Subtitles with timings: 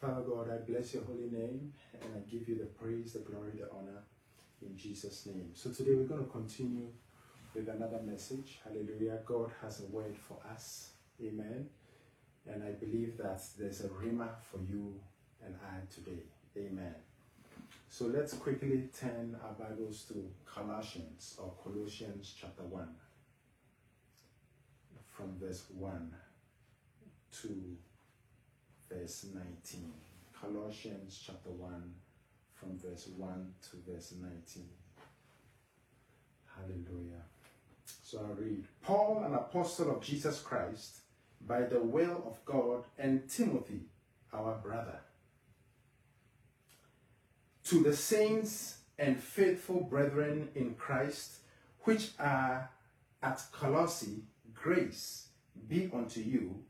[0.00, 3.50] Father God, I bless your holy name and I give you the praise, the glory,
[3.54, 4.02] the honor
[4.62, 5.50] in Jesus' name.
[5.52, 6.86] So today we're going to continue
[7.54, 8.60] with another message.
[8.64, 9.18] Hallelujah.
[9.26, 10.92] God has a word for us.
[11.22, 11.68] Amen.
[12.50, 14.98] And I believe that there's a rhema for you
[15.44, 16.22] and I today.
[16.56, 16.94] Amen.
[17.90, 22.88] So let's quickly turn our Bibles to Colossians or Colossians chapter 1
[25.10, 26.14] from verse 1
[27.42, 27.76] to
[28.90, 29.92] verse 19.
[30.40, 31.94] Colossians chapter 1
[32.54, 34.64] from verse 1 to verse 19.
[36.56, 37.22] Hallelujah.
[38.02, 41.00] So I read Paul, an apostle of Jesus Christ,
[41.46, 43.82] by the will of God, and Timothy,
[44.32, 45.00] our brother.
[47.64, 51.36] To the saints and faithful brethren in Christ,
[51.82, 52.68] which are
[53.22, 55.28] at Colossae, grace
[55.68, 56.64] be unto you,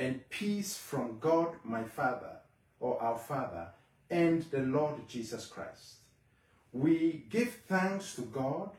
[0.00, 2.38] and peace from God my Father,
[2.80, 3.66] or our Father,
[4.08, 5.96] and the Lord Jesus Christ.
[6.72, 8.70] We give thanks to God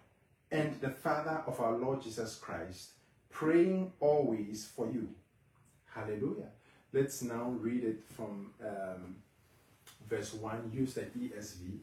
[0.51, 2.93] and the Father of our Lord Jesus Christ,
[3.29, 5.09] praying always for you.
[5.93, 6.49] Hallelujah.
[6.91, 9.17] Let's now read it from um,
[10.09, 10.71] verse 1.
[10.73, 11.77] Use the ESV.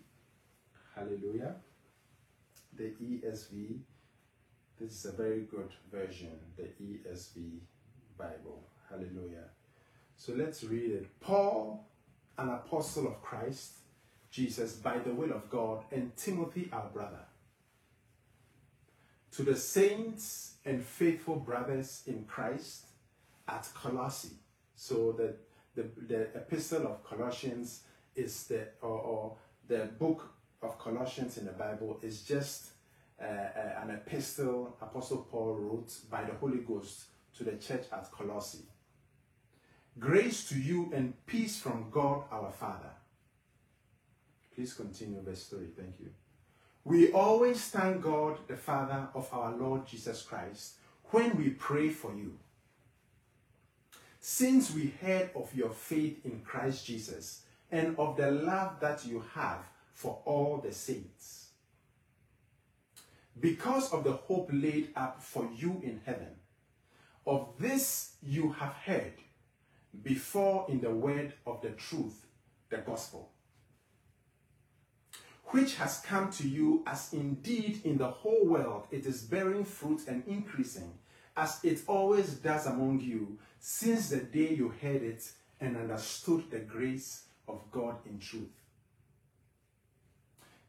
[0.96, 1.54] Hallelujah.
[2.76, 3.78] The ESV.
[4.80, 7.58] This is a very good version, the ESV
[8.18, 8.64] Bible.
[8.90, 9.44] Hallelujah.
[10.16, 11.20] So let's read it.
[11.20, 11.86] Paul,
[12.36, 13.72] an apostle of Christ,
[14.30, 17.24] Jesus, by the will of God, and Timothy, our brother.
[19.32, 22.86] To the saints and faithful brothers in Christ
[23.46, 24.36] at Colossae.
[24.74, 25.34] So the,
[25.74, 27.82] the, the epistle of Colossians
[28.16, 29.36] is the, or, or
[29.68, 32.70] the book of Colossians in the Bible is just
[33.20, 37.04] uh, uh, an epistle Apostle Paul wrote by the Holy Ghost
[37.36, 38.64] to the church at Colossae.
[39.98, 42.90] Grace to you and peace from God our Father.
[44.54, 45.66] Please continue verse 3.
[45.76, 46.10] Thank you.
[46.84, 50.74] We always thank God, the Father of our Lord Jesus Christ,
[51.10, 52.38] when we pray for you.
[54.20, 59.24] Since we heard of your faith in Christ Jesus and of the love that you
[59.34, 61.48] have for all the saints,
[63.40, 66.36] because of the hope laid up for you in heaven,
[67.26, 69.14] of this you have heard
[70.02, 72.26] before in the word of the truth,
[72.70, 73.30] the gospel,
[75.46, 80.02] which has come to you as indeed in the whole world it is bearing fruit
[80.06, 80.92] and increasing,
[81.36, 86.58] as it always does among you, since the day you heard it and understood the
[86.58, 88.50] grace of God in truth.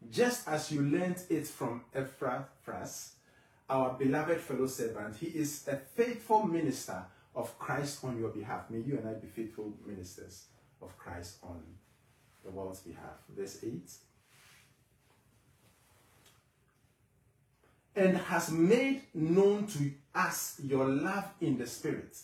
[0.09, 3.13] Just as you learned it from Epaphras,
[3.69, 7.03] our beloved fellow servant, he is a faithful minister
[7.35, 8.69] of Christ on your behalf.
[8.69, 10.45] May you and I be faithful ministers
[10.81, 11.61] of Christ on
[12.43, 13.17] the world's behalf.
[13.29, 13.81] Verse 8.
[17.95, 22.17] And has made known to us your love in the Spirit.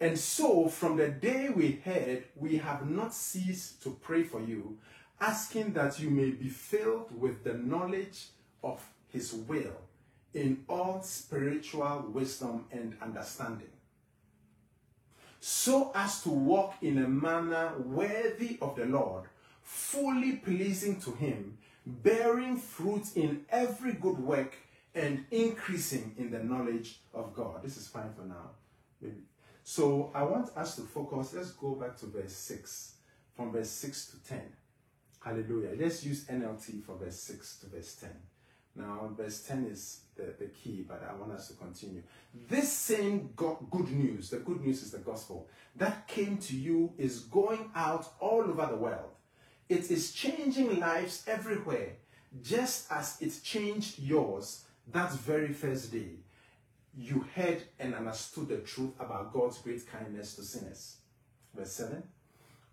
[0.00, 4.78] And so, from the day we heard, we have not ceased to pray for you,
[5.20, 8.26] asking that you may be filled with the knowledge
[8.62, 9.87] of His will
[10.34, 13.70] in all spiritual wisdom and understanding,
[15.40, 19.24] so as to walk in a manner worthy of the Lord,
[19.62, 24.56] fully pleasing to Him, bearing fruit in every good work
[24.94, 27.62] and increasing in the knowledge of God.
[27.62, 28.50] This is fine for now.
[29.00, 29.22] Maybe.
[29.62, 31.34] So I want us to focus.
[31.34, 32.94] Let's go back to verse 6,
[33.36, 34.40] from verse 6 to 10.
[35.20, 35.76] Hallelujah.
[35.78, 38.10] Let's use NLT for verse 6 to verse 10.
[38.76, 42.02] Now, verse 10 is the, the key, but I want us to continue.
[42.48, 47.20] This same good news, the good news is the gospel, that came to you is
[47.20, 49.12] going out all over the world.
[49.68, 51.92] It is changing lives everywhere,
[52.42, 56.16] just as it changed yours that very first day.
[56.96, 60.96] You heard and understood the truth about God's great kindness to sinners.
[61.54, 62.02] Verse 7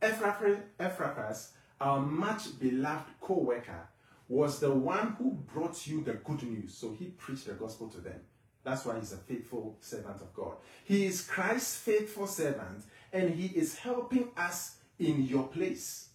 [0.02, 3.88] Epaphras, our much beloved co worker,
[4.28, 6.74] was the one who brought you the good news.
[6.74, 8.20] So he preached the gospel to them.
[8.64, 10.54] That's why he's a faithful servant of God.
[10.86, 12.84] He is Christ's faithful servant
[13.14, 16.10] and he is helping us in your place.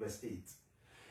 [0.00, 0.40] Verse 8.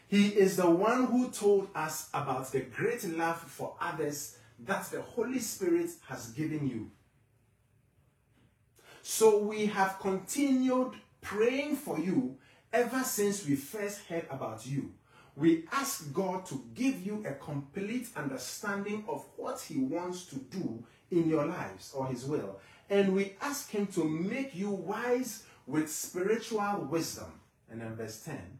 [0.07, 5.01] He is the one who told us about the great love for others that the
[5.01, 6.89] Holy Spirit has given you.
[9.03, 12.38] So we have continued praying for you
[12.73, 14.94] ever since we first heard about you
[15.38, 20.84] we ask God to give you a complete understanding of what He wants to do
[21.12, 22.60] in your lives or His will.
[22.89, 27.39] And we ask Him to make you wise with spiritual wisdom.
[27.69, 28.57] And then verse 10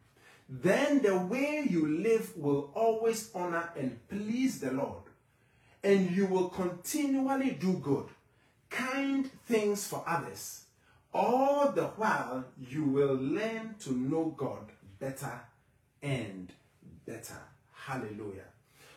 [0.50, 5.04] then the way you live will always honor and please the Lord,
[5.84, 8.06] and you will continually do good,
[8.70, 10.64] kind things for others.
[11.14, 15.42] All the while, you will learn to know God better
[16.02, 16.54] and
[17.06, 17.38] better.
[17.74, 18.46] Hallelujah.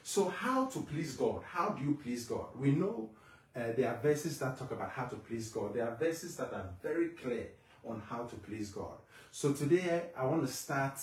[0.02, 1.42] So, how to please God?
[1.44, 2.46] How do you please God?
[2.58, 3.10] We know
[3.54, 5.75] uh, there are verses that talk about how to please God.
[5.75, 7.48] There are verses that are very clear
[7.84, 8.98] on how to please God.
[9.31, 10.98] So, today I want to start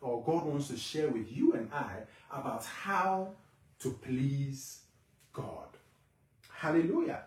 [0.00, 2.00] or God wants to share with you and I
[2.32, 3.32] about how
[3.80, 4.80] to please
[5.32, 5.68] God.
[6.50, 7.22] Hallelujah.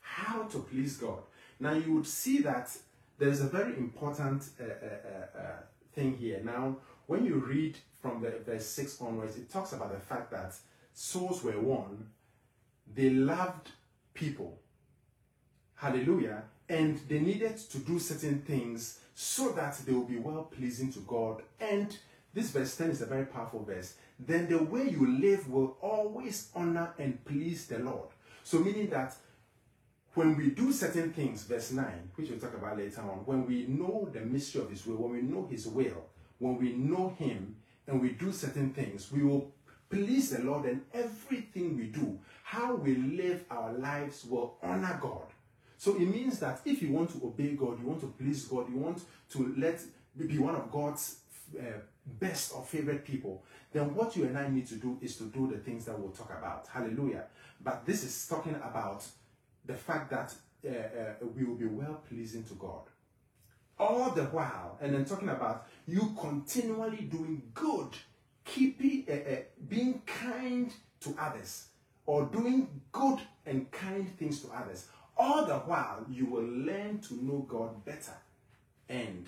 [0.00, 1.20] How to please God.
[1.60, 2.70] Now you would see that
[3.18, 5.56] there's a very important uh, uh, uh, uh,
[5.92, 6.40] thing here.
[6.44, 6.76] Now,
[7.08, 10.54] when you read from the verse 6 onwards, it talks about the fact that
[10.94, 12.06] souls were won,
[12.94, 13.70] they loved
[14.14, 14.60] people.
[15.74, 16.44] Hallelujah.
[16.68, 21.00] And they needed to do certain things so that they will be well pleasing to
[21.00, 21.96] God and
[22.34, 23.94] this verse 10 is a very powerful verse.
[24.18, 28.08] Then the way you live will always honor and please the Lord.
[28.44, 29.16] So, meaning that
[30.14, 33.66] when we do certain things, verse 9, which we'll talk about later on, when we
[33.66, 36.06] know the mystery of His will, when we know His will,
[36.38, 37.56] when we know Him
[37.86, 39.52] and we do certain things, we will
[39.90, 45.26] please the Lord and everything we do, how we live our lives will honor God.
[45.78, 48.68] So it means that if you want to obey God, you want to please God,
[48.68, 49.80] you want to let
[50.26, 51.20] be one of God's
[51.58, 51.62] uh,
[52.04, 55.46] best or favorite people, then what you and I need to do is to do
[55.46, 56.66] the things that we'll talk about.
[56.72, 57.24] Hallelujah.
[57.60, 59.04] But this is talking about
[59.64, 60.34] the fact that
[60.66, 62.82] uh, uh, we will be well pleasing to God.
[63.78, 67.88] All the while, and then talking about you continually doing good,
[68.44, 69.36] keeping, uh, uh,
[69.68, 70.70] being kind
[71.00, 71.68] to others,
[72.04, 74.86] or doing good and kind things to others.
[75.16, 78.12] All the while, you will learn to know God better
[78.88, 79.26] and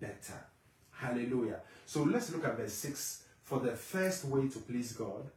[0.00, 0.46] better.
[0.92, 1.60] Hallelujah.
[1.86, 5.28] So let's look at verse 6 for the first way to please God.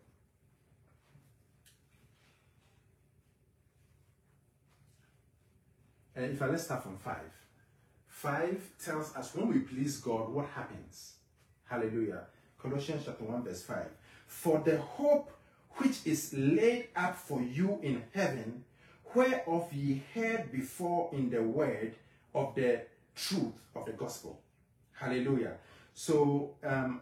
[6.15, 7.15] And if I let's start from 5.
[8.19, 11.13] 5 tells us when we please God, what happens?
[11.69, 12.23] Hallelujah.
[12.61, 13.85] Colossians chapter 1, verse 5.
[14.27, 15.31] For the hope
[15.77, 18.65] which is laid up for you in heaven,
[19.15, 21.95] whereof ye heard before in the word
[22.35, 22.81] of the
[23.15, 24.41] truth of the gospel
[24.91, 25.53] Hallelujah.
[25.93, 26.99] So, um,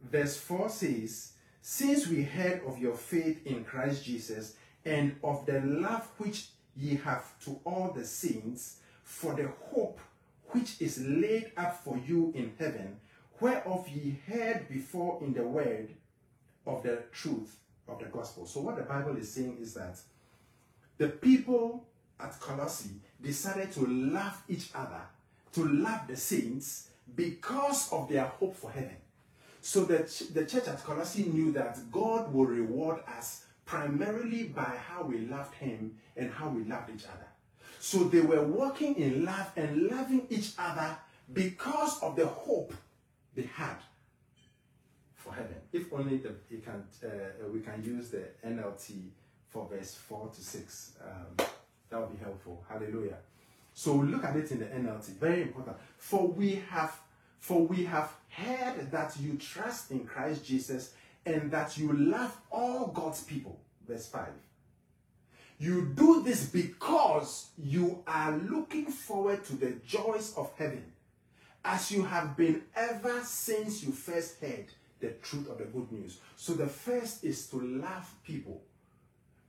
[0.00, 4.54] verse 4 says, Since we heard of your faith in Christ Jesus
[4.84, 9.98] and of the love which ye have to all the saints, for the hope
[10.52, 12.96] which is laid up for you in heaven,
[13.40, 15.90] whereof ye heard before in the word
[16.66, 17.56] of the truth
[17.88, 18.46] of the gospel.
[18.46, 19.98] So, what the Bible is saying is that
[20.98, 21.86] the people
[22.20, 25.00] at Colossae decided to love each other,
[25.52, 28.96] to love the saints, because of their hope for heaven.
[29.60, 29.98] So the,
[30.32, 35.54] the church at Colossae knew that God will reward us primarily by how we loved
[35.54, 37.26] Him and how we loved each other.
[37.82, 40.96] So they were walking in love and loving each other
[41.32, 42.72] because of the hope
[43.34, 43.74] they had
[45.16, 45.56] for heaven.
[45.72, 46.32] If only the,
[46.64, 47.08] can, uh,
[47.52, 49.08] we can use the NLT
[49.48, 50.92] for verse 4 to 6.
[51.04, 51.46] Um,
[51.90, 52.64] that would be helpful.
[52.68, 53.16] Hallelujah.
[53.74, 55.16] So look at it in the NLT.
[55.16, 55.76] Very important.
[55.98, 56.96] For we have
[57.40, 60.94] for we have heard that you trust in Christ Jesus
[61.26, 63.58] and that you love all God's people.
[63.88, 64.28] Verse 5.
[65.62, 70.82] You do this because you are looking forward to the joys of heaven,
[71.64, 74.66] as you have been ever since you first heard
[74.98, 76.18] the truth of the good news.
[76.34, 78.60] So the first is to love people.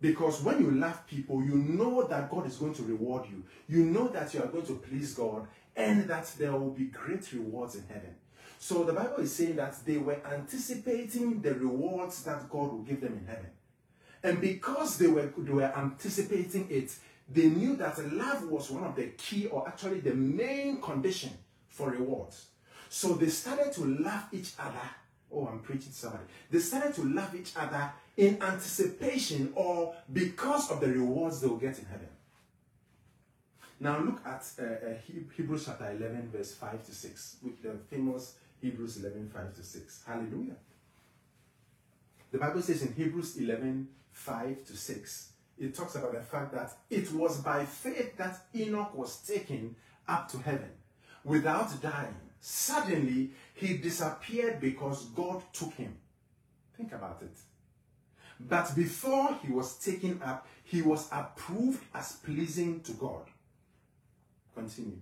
[0.02, 3.44] Because when you love people, you know that God is going to reward you.
[3.68, 7.34] You know that you are going to please God and that there will be great
[7.34, 8.14] rewards in heaven.
[8.60, 13.02] So the Bible is saying that they were anticipating the rewards that God will give
[13.02, 13.50] them in heaven.
[14.24, 16.96] And because they were, they were anticipating it,
[17.30, 21.32] they knew that love was one of the key or actually the main condition
[21.68, 22.48] for rewards.
[22.90, 24.90] So they started to love each other.
[25.32, 26.24] Oh, I'm preaching somebody.
[26.50, 31.58] They started to love each other in anticipation or because of the rewards they will
[31.58, 32.08] get in heaven.
[33.80, 34.94] Now look at uh, uh,
[35.36, 40.04] Hebrews chapter 11, verse 5 to 6, with the famous Hebrews 11, 5 to 6.
[40.08, 40.56] Hallelujah.
[42.32, 45.30] The Bible says in Hebrews 11, 5 to 6,
[45.60, 49.76] it talks about the fact that it was by faith that Enoch was taken
[50.08, 50.72] up to heaven
[51.24, 52.16] without dying.
[52.40, 55.96] Suddenly, he disappeared because God took him.
[56.76, 57.38] Think about it.
[58.40, 63.26] But before he was taken up, he was approved as pleasing to God.
[64.56, 65.00] Continue.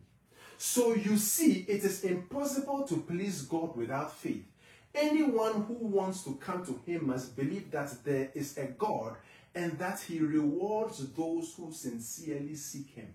[0.58, 4.46] So you see, it is impossible to please God without faith.
[4.94, 9.16] Anyone who wants to come to him must believe that there is a God
[9.56, 13.14] and that he rewards those who sincerely seek him.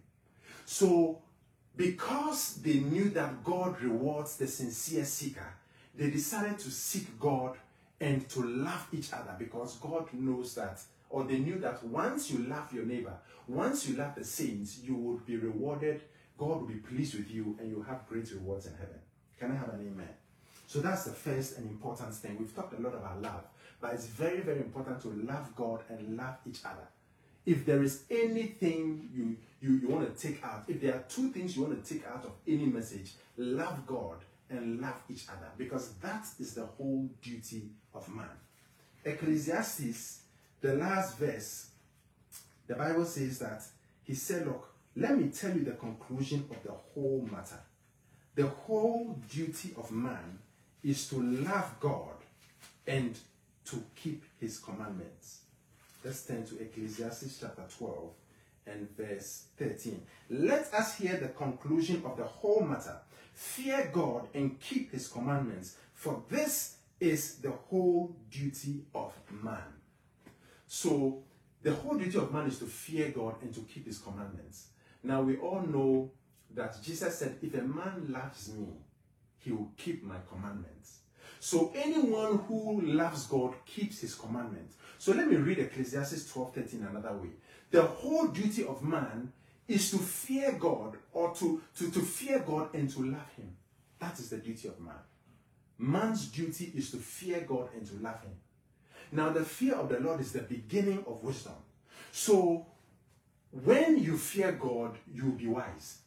[0.64, 1.20] So,
[1.76, 5.54] because they knew that God rewards the sincere seeker,
[5.94, 7.56] they decided to seek God
[8.00, 10.80] and to love each other because God knows that,
[11.10, 13.14] or they knew that once you love your neighbor,
[13.46, 16.02] once you love the saints, you will be rewarded.
[16.36, 18.98] God will be pleased with you and you have great rewards in heaven.
[19.38, 20.08] Can I have an amen?
[20.66, 22.36] So that's the first and important thing.
[22.38, 23.44] We've talked a lot about love,
[23.80, 26.88] but it's very, very important to love God and love each other.
[27.44, 31.30] If there is anything you, you, you want to take out, if there are two
[31.30, 34.18] things you want to take out of any message, love God
[34.50, 38.28] and love each other, because that is the whole duty of man.
[39.04, 40.22] Ecclesiastes,
[40.60, 41.70] the last verse,
[42.66, 43.62] the Bible says that
[44.02, 47.60] he said, Look, let me tell you the conclusion of the whole matter.
[48.34, 50.40] The whole duty of man
[50.86, 52.14] is to love God
[52.86, 53.18] and
[53.64, 55.40] to keep his commandments.
[56.04, 58.10] Let's turn to Ecclesiastes chapter 12
[58.68, 60.00] and verse 13.
[60.30, 62.96] Let us hear the conclusion of the whole matter.
[63.34, 69.12] Fear God and keep his commandments, for this is the whole duty of
[69.42, 69.74] man.
[70.68, 71.22] So,
[71.62, 74.68] the whole duty of man is to fear God and to keep his commandments.
[75.02, 76.12] Now, we all know
[76.54, 78.68] that Jesus said, If a man loves me,
[79.46, 80.98] he will keep my commandments.
[81.38, 84.74] So anyone who loves God keeps his commandments.
[84.98, 87.28] So let me read Ecclesiastes 12 13 another way.
[87.70, 89.32] The whole duty of man
[89.68, 93.56] is to fear God or to, to, to fear God and to love him.
[94.00, 94.94] That is the duty of man.
[95.78, 98.32] Man's duty is to fear God and to love him.
[99.12, 101.54] Now, the fear of the Lord is the beginning of wisdom.
[102.10, 102.66] So,
[103.52, 105.98] when you fear God, you'll be wise.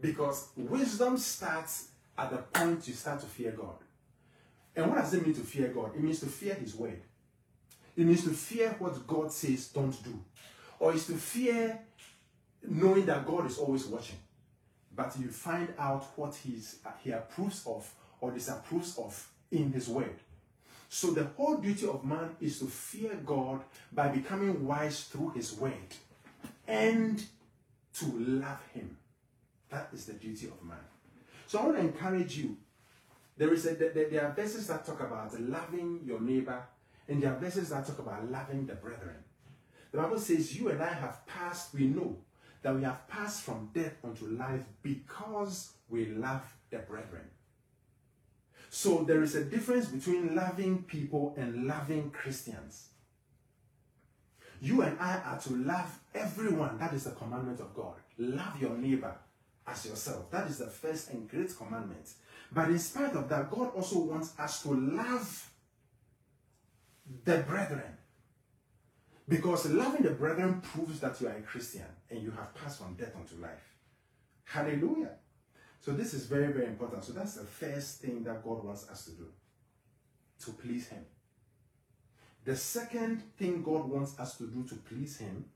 [0.00, 3.76] Because wisdom starts at the point you start to fear God.
[4.76, 5.94] And what does it mean to fear God?
[5.94, 7.00] It means to fear His word.
[7.96, 10.18] It means to fear what God says don't do.
[10.78, 11.78] Or it's to fear
[12.62, 14.18] knowing that God is always watching.
[14.94, 17.88] But you find out what he's, He approves of
[18.20, 20.14] or disapproves of in His word.
[20.88, 25.52] So the whole duty of man is to fear God by becoming wise through His
[25.54, 25.72] word
[26.66, 27.22] and
[27.94, 28.96] to love Him.
[29.70, 30.78] That is the duty of man.
[31.54, 32.56] So I want to encourage you.
[33.36, 36.60] There is a, there are verses that talk about loving your neighbor,
[37.06, 39.14] and there are verses that talk about loving the brethren.
[39.92, 42.16] The Bible says, You and I have passed, we know
[42.62, 47.30] that we have passed from death unto life because we love the brethren.
[48.68, 52.88] So there is a difference between loving people and loving Christians.
[54.60, 56.78] You and I are to love everyone.
[56.78, 57.94] That is the commandment of God.
[58.18, 59.14] Love your neighbor
[59.66, 60.30] as yourself.
[60.30, 62.08] That is the first and great commandment.
[62.52, 65.50] But in spite of that, God also wants us to love
[67.24, 67.98] the brethren.
[69.26, 72.94] Because loving the brethren proves that you are a Christian and you have passed from
[72.94, 73.74] death unto life.
[74.44, 75.12] Hallelujah.
[75.80, 77.04] So this is very, very important.
[77.04, 79.26] So that's the first thing that God wants us to do.
[80.44, 81.04] To please Him.
[82.44, 85.46] The second thing God wants us to do to please Him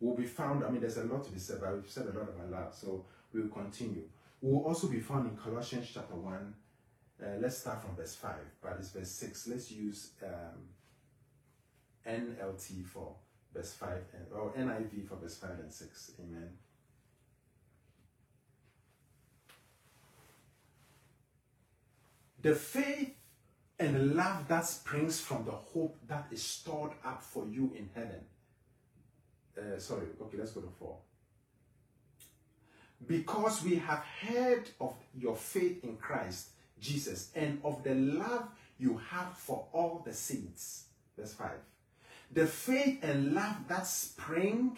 [0.00, 0.64] will be found.
[0.64, 2.74] I mean, there's a lot to be said, but we've said a lot about love,
[2.74, 4.02] so we will continue.
[4.40, 6.54] We'll also be found in Colossians chapter 1.
[7.22, 9.48] Uh, let's start from verse 5, but it's verse 6.
[9.48, 10.68] Let's use um,
[12.06, 13.14] NLT for
[13.54, 16.12] verse 5, and, or NIV for verse 5 and 6.
[16.20, 16.50] Amen.
[22.42, 23.14] The faith
[23.78, 28.20] and love that springs from the hope that is stored up for you in heaven
[29.58, 30.96] uh, sorry, okay, let's go to four.
[33.06, 36.48] Because we have heard of your faith in Christ
[36.80, 38.48] Jesus and of the love
[38.78, 40.84] you have for all the saints.
[41.18, 41.50] Verse 5.
[42.32, 44.76] The faith and love that spring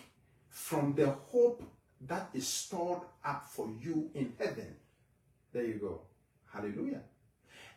[0.49, 1.63] from the hope
[2.07, 4.77] that is stored up for you in heaven.
[5.53, 6.01] There you go.
[6.53, 7.03] Hallelujah.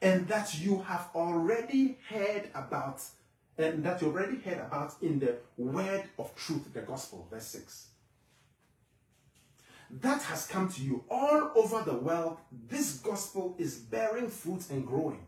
[0.01, 3.01] And that you have already heard about
[3.57, 7.87] and that you already heard about in the word of truth, the gospel, verse 6.
[9.99, 12.37] That has come to you all over the world.
[12.67, 15.25] This gospel is bearing fruit and growing,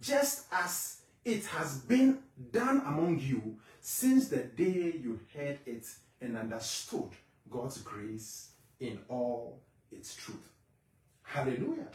[0.00, 2.18] just as it has been
[2.52, 5.86] done among you since the day you heard it
[6.20, 7.10] and understood
[7.50, 8.50] God's grace
[8.80, 10.50] in all its truth.
[11.22, 11.88] Hallelujah.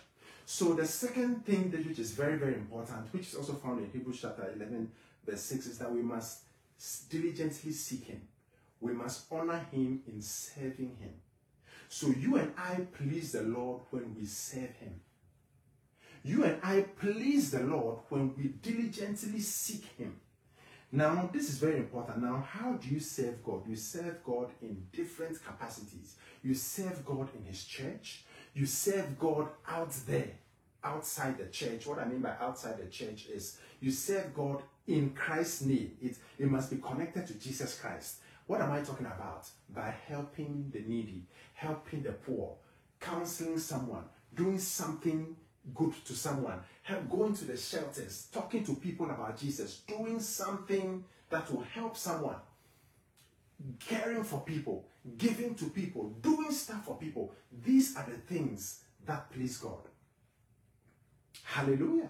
[0.46, 3.90] So the second thing that which is very, very important, which is also found in
[3.92, 4.92] Hebrews chapter 11,
[5.26, 6.40] verse 6 is that we must
[7.10, 8.22] diligently seek him.
[8.80, 11.14] We must honor him in serving him.
[11.94, 15.00] So you and I please the Lord when we serve Him.
[16.24, 20.16] You and I please the Lord when we diligently seek Him.
[20.92, 22.24] Now, this is very important.
[22.24, 23.68] Now, how do you serve God?
[23.68, 26.16] You serve God in different capacities.
[26.42, 28.24] You serve God in His church.
[28.56, 30.32] You serve God out there,
[30.84, 31.86] outside the church.
[31.86, 35.92] What I mean by outside the church is you serve God in Christ's name.
[36.02, 38.20] It, it must be connected to Jesus Christ.
[38.48, 39.50] What am I talking about?
[39.70, 42.56] By helping the needy, helping the poor,
[43.00, 45.36] counseling someone, doing something
[45.74, 51.04] good to someone, help going to the shelters, talking to people about Jesus, doing something
[51.30, 52.38] that will help someone,
[53.80, 54.86] caring for people,
[55.18, 57.34] giving to people, doing stuff for people.
[57.66, 59.90] These are the things that please God.
[61.44, 62.10] Hallelujah.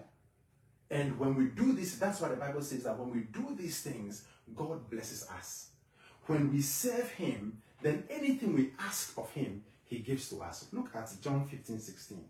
[0.94, 3.80] And when we do this, that's why the Bible says that when we do these
[3.80, 4.22] things,
[4.54, 5.70] God blesses us.
[6.26, 10.68] When we serve Him, then anything we ask of Him, He gives to us.
[10.72, 12.24] Look at John 15 16.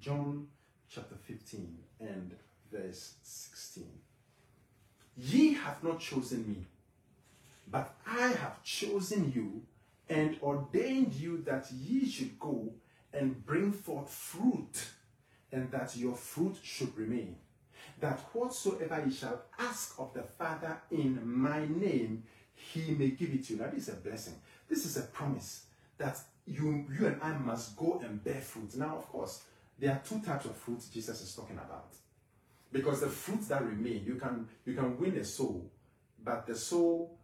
[0.00, 0.46] John
[0.88, 2.34] chapter 15 and
[2.72, 3.84] verse 16.
[5.18, 6.64] Ye have not chosen me,
[7.70, 9.62] but I have chosen you
[10.08, 12.72] and ordained you that ye should go
[13.12, 14.86] and bring forth fruit,
[15.52, 17.36] and that your fruit should remain.
[18.00, 22.24] That whatsoever ye shall ask of the Father in my name,
[22.54, 23.60] he may give it to you.
[23.60, 24.34] Now, this is a blessing.
[24.68, 25.64] This is a promise
[25.96, 28.76] that you, you and I must go and bear fruit.
[28.76, 29.42] Now, of course,
[29.78, 31.92] there are two types of fruit Jesus is talking about.
[32.70, 35.70] Because the fruits that remain, you can you can win a soul,
[36.22, 37.18] but the soul,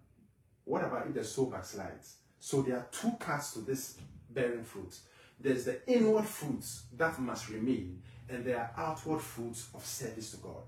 [0.65, 2.15] what about if the soul backslides?
[2.39, 3.99] So there are two parts to this
[4.31, 4.97] bearing fruit.
[5.39, 10.37] There's the inward fruits that must remain, and there are outward fruits of service to
[10.39, 10.63] God.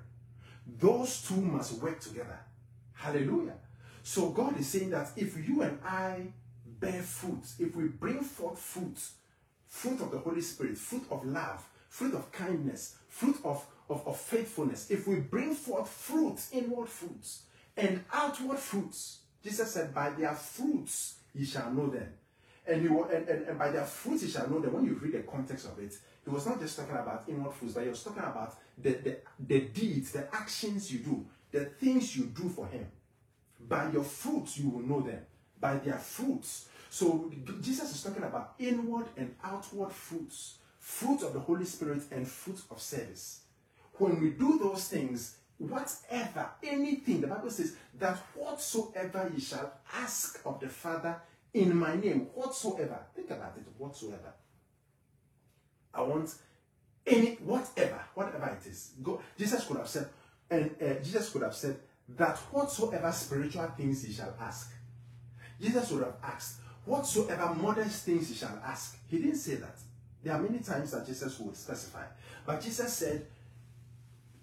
[0.79, 2.39] Those two must work together.
[2.93, 3.55] Hallelujah.
[4.03, 6.29] So God is saying that if you and I
[6.65, 8.99] bear fruit, if we bring forth fruit,
[9.69, 14.17] fruit of the Holy Spirit, fruit of love, fruit of kindness, fruit of, of, of
[14.17, 17.43] faithfulness, if we bring forth fruits, inward fruits,
[17.77, 22.09] and outward fruits, Jesus said, by their fruits ye shall know them.
[22.67, 24.73] And, he, and, and, and by their fruits ye shall know them.
[24.73, 25.95] When you read the context of it,
[26.27, 29.17] he was not just talking about inward fruits, but he was talking about the, the,
[29.39, 32.87] the deeds, the actions you do, the things you do for him.
[33.59, 35.21] By your fruits you will know them.
[35.59, 36.69] By their fruits.
[36.91, 37.31] So
[37.63, 42.61] Jesus is talking about inward and outward fruits fruit of the Holy Spirit and fruit
[42.71, 43.41] of service.
[43.95, 50.41] When we do those things, whatever, anything, the Bible says that whatsoever ye shall ask
[50.47, 51.17] of the Father
[51.53, 54.33] in my name, whatsoever, think about it, whatsoever.
[55.97, 56.35] I want
[57.07, 58.93] any, whatever, whatever it is.
[59.03, 60.09] Go, Jesus could have said,
[60.51, 61.79] and uh, Jesus could have said
[62.17, 64.73] that whatsoever spiritual things ye shall ask.
[65.61, 68.99] Jesus would have asked, whatsoever modest things ye shall ask.
[69.09, 69.79] He didn't say that.
[70.23, 72.05] There are many times that Jesus would specify.
[72.45, 73.27] But Jesus said,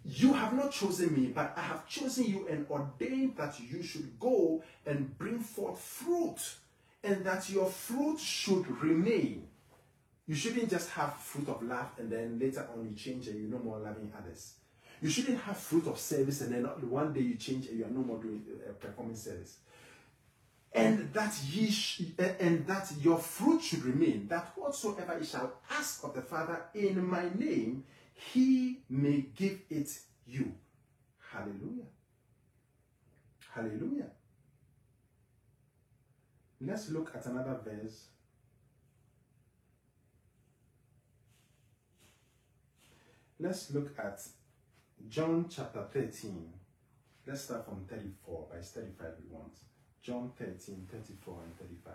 [0.06, 4.18] You have not chosen me, but I have chosen you and ordained that you should
[4.20, 6.38] go and bring forth fruit,
[7.04, 9.48] and that your fruit should remain.
[10.28, 13.60] You shouldn't just have fruit of love and then later on you change and you're
[13.60, 14.54] no more loving others.
[15.02, 17.90] You shouldn't have fruit of service and then one day you change and you are
[17.90, 19.58] no more doing uh, performing service.
[20.72, 26.04] And that ye sh- and that your fruit should remain that whatsoever ye shall ask
[26.04, 27.84] of the father in my name
[28.14, 29.90] he may give it
[30.26, 30.54] you.
[31.32, 31.86] Hallelujah.
[33.54, 34.10] Hallelujah.
[36.62, 38.06] Let's look at another verse
[43.40, 44.22] let's look at
[45.08, 46.54] john chapter 13
[47.28, 49.54] let's start from 34 by 35 we want
[50.04, 51.94] John 13, 34 and 35.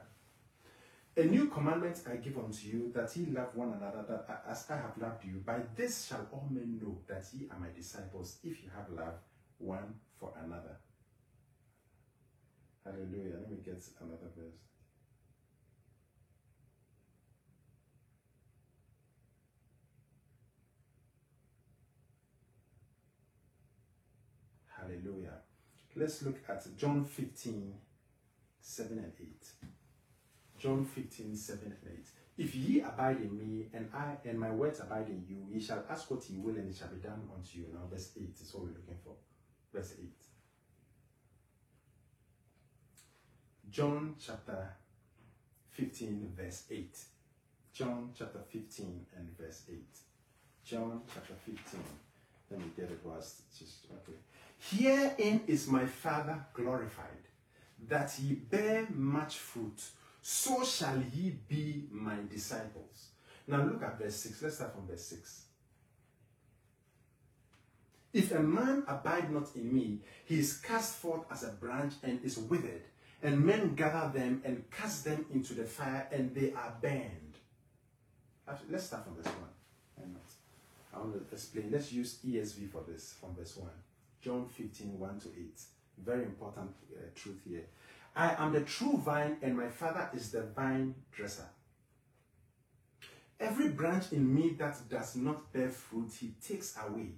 [1.18, 4.96] A new commandment I give unto you, that ye love one another as I have
[4.98, 5.42] loved you.
[5.44, 9.14] By this shall all men know that ye are my disciples, if you have love
[9.58, 10.78] one for another.
[12.82, 13.40] Hallelujah.
[13.40, 14.56] Let me get another verse.
[24.88, 25.34] Hallelujah.
[25.96, 27.74] Let's look at John 15,
[28.60, 29.48] 7 and 8.
[30.58, 32.06] John 15, 7 and 8.
[32.38, 35.84] If ye abide in me, and I and my words abide in you, ye shall
[35.90, 37.66] ask what ye will, and it shall be done unto you.
[37.72, 39.14] Now, verse 8 is what we're looking for.
[39.74, 40.10] Verse 8.
[43.70, 44.70] John chapter
[45.70, 46.96] 15, verse 8.
[47.74, 49.78] John chapter 15 and verse 8.
[50.64, 51.80] John chapter 15.
[52.50, 54.16] Let me get it was just okay.
[54.58, 57.06] Herein is my Father glorified
[57.88, 59.80] that ye bear much fruit,
[60.20, 63.08] so shall ye be my disciples.
[63.46, 64.42] Now look at verse 6.
[64.42, 65.42] Let's start from verse 6.
[68.12, 72.22] If a man abide not in me, he is cast forth as a branch and
[72.24, 72.82] is withered,
[73.22, 77.36] and men gather them and cast them into the fire, and they are burned.
[78.48, 79.34] Actually, let's start from verse 1.
[80.94, 81.70] I want to explain.
[81.70, 83.68] Let's use ESV for this from verse 1.
[84.20, 85.60] John 15, 1 to 8.
[86.04, 87.66] Very important uh, truth here.
[88.14, 91.48] I am the true vine, and my father is the vine dresser.
[93.40, 97.10] Every branch in me that does not bear fruit, he takes away.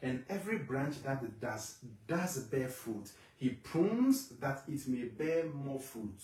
[0.00, 5.80] And every branch that does, does bear fruit, he prunes that it may bear more
[5.80, 6.20] fruit.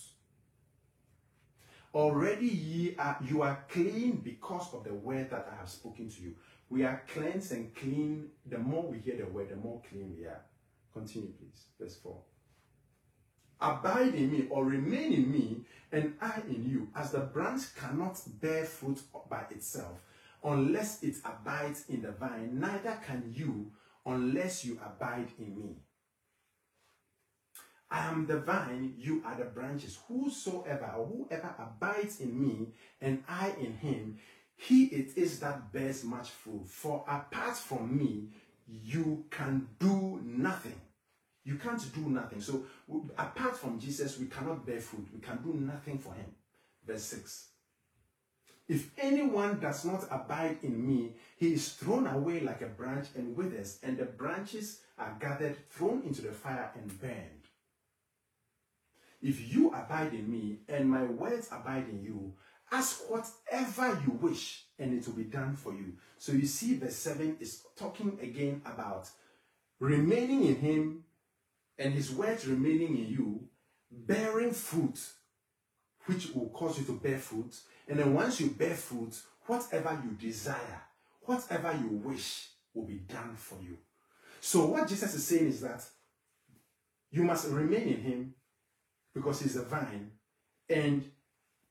[1.93, 6.21] Already ye are, you are clean because of the word that I have spoken to
[6.21, 6.35] you.
[6.71, 8.29] We are cleansed and clean.
[8.45, 10.41] The more we hear the word, the more clean we are.
[10.93, 11.65] Continue, please.
[11.79, 12.17] Verse 4.
[13.61, 18.19] Abide in me or remain in me, and I in you, as the branch cannot
[18.41, 19.99] bear fruit by itself
[20.43, 23.71] unless it abides in the vine, neither can you
[24.05, 25.75] unless you abide in me.
[27.89, 29.99] I am the vine, you are the branches.
[30.07, 32.67] Whosoever whoever abides in me
[33.01, 34.17] and I in him,
[34.61, 36.67] he it is that bears much fruit.
[36.67, 38.27] For apart from me,
[38.67, 40.79] you can do nothing.
[41.43, 42.41] You can't do nothing.
[42.41, 42.65] So,
[43.17, 45.07] apart from Jesus, we cannot bear fruit.
[45.11, 46.27] We can do nothing for him.
[46.85, 47.47] Verse 6.
[48.67, 53.35] If anyone does not abide in me, he is thrown away like a branch and
[53.35, 57.47] withers, and the branches are gathered, thrown into the fire, and burned.
[59.23, 62.33] If you abide in me, and my words abide in you,
[62.71, 65.93] ask whatever you wish, and it will be done for you.
[66.17, 69.09] So you see, verse 7 is talking again about
[69.79, 71.03] remaining in him
[71.77, 73.47] and his words remaining in you,
[73.91, 74.99] bearing fruit,
[76.05, 77.59] which will cause you to bear fruit.
[77.87, 80.81] And then once you bear fruit, whatever you desire,
[81.21, 83.77] whatever you wish will be done for you.
[84.39, 85.83] So what Jesus is saying is that
[87.11, 88.35] you must remain in him
[89.13, 90.11] because he's a vine
[90.69, 91.03] and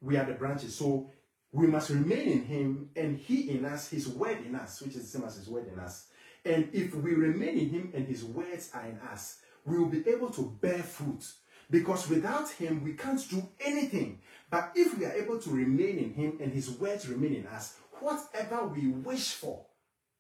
[0.01, 0.75] we are the branches.
[0.75, 1.11] So
[1.53, 5.03] we must remain in him and he in us, his word in us, which is
[5.03, 6.07] the same as his word in us.
[6.45, 10.09] And if we remain in him and his words are in us, we will be
[10.09, 11.25] able to bear fruit.
[11.71, 14.21] Because without him, we can't do anything.
[14.51, 17.77] But if we are able to remain in him and his words remain in us,
[18.01, 19.67] whatever we wish for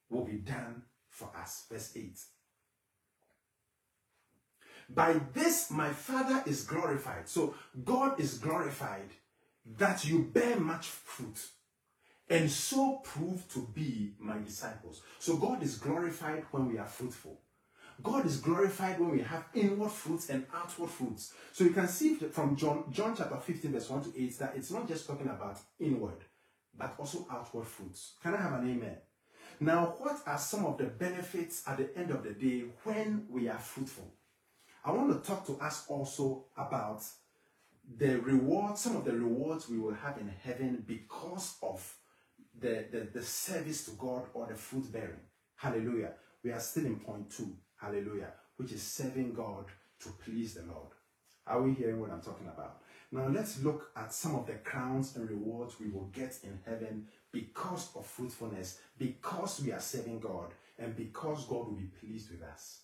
[0.08, 1.64] will be done for us.
[1.70, 2.18] Verse 8.
[4.90, 7.28] By this my Father is glorified.
[7.28, 9.10] So God is glorified
[9.64, 11.38] that you bear much fruit
[12.28, 15.02] and so prove to be my disciples.
[15.18, 17.40] So God is glorified when we are fruitful.
[18.02, 21.34] God is glorified when we have inward fruits and outward fruits.
[21.52, 24.70] So you can see from John, John chapter 15, verse 1 to 8, that it's
[24.70, 26.24] not just talking about inward,
[26.78, 28.14] but also outward fruits.
[28.22, 28.96] Can I have an amen?
[29.58, 33.48] Now, what are some of the benefits at the end of the day when we
[33.48, 34.14] are fruitful?
[34.82, 37.02] I want to talk to us also about
[37.98, 41.96] the rewards, some of the rewards we will have in heaven because of
[42.58, 45.20] the, the, the service to God or the fruit bearing.
[45.56, 46.12] Hallelujah.
[46.42, 47.56] We are still in point two.
[47.76, 48.32] Hallelujah.
[48.56, 49.66] Which is serving God
[50.00, 50.92] to please the Lord.
[51.46, 52.82] Are we hearing what I'm talking about?
[53.12, 57.06] Now let's look at some of the crowns and rewards we will get in heaven
[57.32, 62.42] because of fruitfulness, because we are serving God, and because God will be pleased with
[62.42, 62.82] us.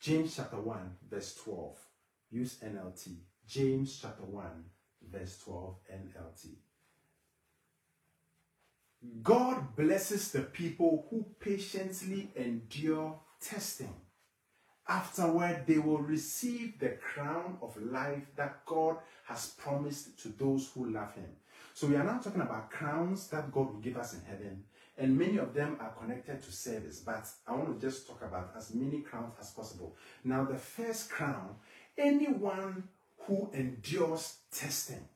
[0.00, 1.78] James chapter 1, verse 12.
[2.30, 3.16] Use NLT.
[3.46, 4.44] James chapter 1,
[5.12, 6.48] verse 12, NLT.
[9.22, 13.94] God blesses the people who patiently endure testing.
[14.88, 20.90] Afterward, they will receive the crown of life that God has promised to those who
[20.90, 21.28] love Him.
[21.74, 24.64] So, we are now talking about crowns that God will give us in heaven,
[24.96, 27.00] and many of them are connected to service.
[27.00, 29.96] But I want to just talk about as many crowns as possible.
[30.22, 31.56] Now, the first crown
[31.96, 32.88] anyone
[33.26, 35.08] who endures testing.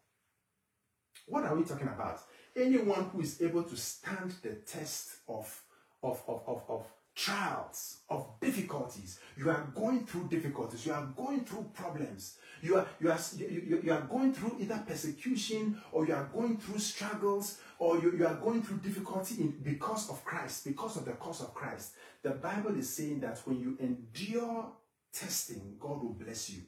[1.26, 2.20] What are we talking about?
[2.56, 5.62] Anyone who is able to stand the test of,
[6.02, 6.86] of, of, of, of
[7.18, 9.18] trials, of difficulties.
[9.36, 10.86] You are going through difficulties.
[10.86, 12.36] You are going through problems.
[12.62, 16.58] You are, you are, you, you are going through either persecution or you are going
[16.58, 21.04] through struggles or you, you are going through difficulty in, because of Christ, because of
[21.04, 21.92] the cause of Christ.
[22.22, 24.72] The Bible is saying that when you endure
[25.12, 26.62] testing, God will bless you.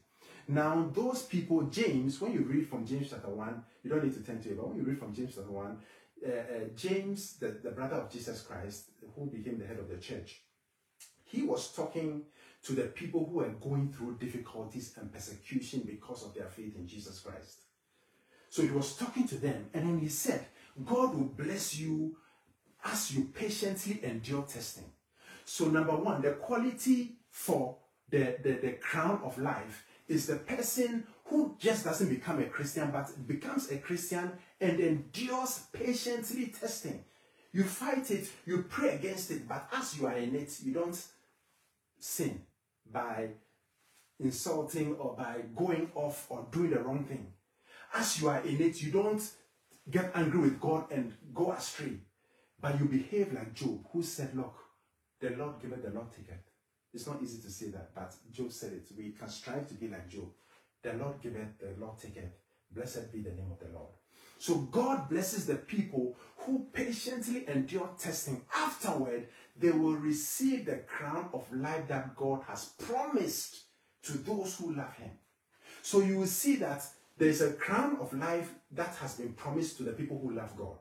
[0.50, 4.20] Now, those people, James, when you read from James chapter 1, you don't need to
[4.20, 5.78] turn to it, but when you read from James chapter 1,
[6.26, 6.34] uh, uh,
[6.74, 10.40] James, the, the brother of Jesus Christ, who became the head of the church,
[11.22, 12.22] he was talking
[12.64, 16.84] to the people who were going through difficulties and persecution because of their faith in
[16.84, 17.60] Jesus Christ.
[18.48, 20.46] So he was talking to them, and then he said,
[20.84, 22.16] God will bless you
[22.84, 24.90] as you patiently endure testing.
[25.44, 27.76] So, number one, the quality for
[28.10, 32.90] the, the, the crown of life is the person who just doesn't become a Christian
[32.90, 37.04] but becomes a Christian and endures patiently testing.
[37.52, 41.00] You fight it, you pray against it, but as you are in it, you don't
[42.00, 42.42] sin
[42.92, 43.28] by
[44.18, 47.32] insulting or by going off or doing the wrong thing.
[47.94, 49.22] As you are in it, you don't
[49.88, 51.98] get angry with God and go astray,
[52.60, 54.54] but you behave like Job, who said, Look,
[55.20, 56.49] the Lord giveth, the Lord taketh.
[56.92, 58.88] It's not easy to say that, but Job said it.
[58.96, 60.28] We can strive to be like Job.
[60.82, 62.32] The Lord giveth, the Lord taketh.
[62.72, 63.90] Blessed be the name of the Lord.
[64.38, 68.42] So God blesses the people who patiently endure testing.
[68.56, 73.64] Afterward, they will receive the crown of life that God has promised
[74.04, 75.10] to those who love Him.
[75.82, 76.82] So you will see that
[77.18, 80.56] there is a crown of life that has been promised to the people who love
[80.56, 80.78] God.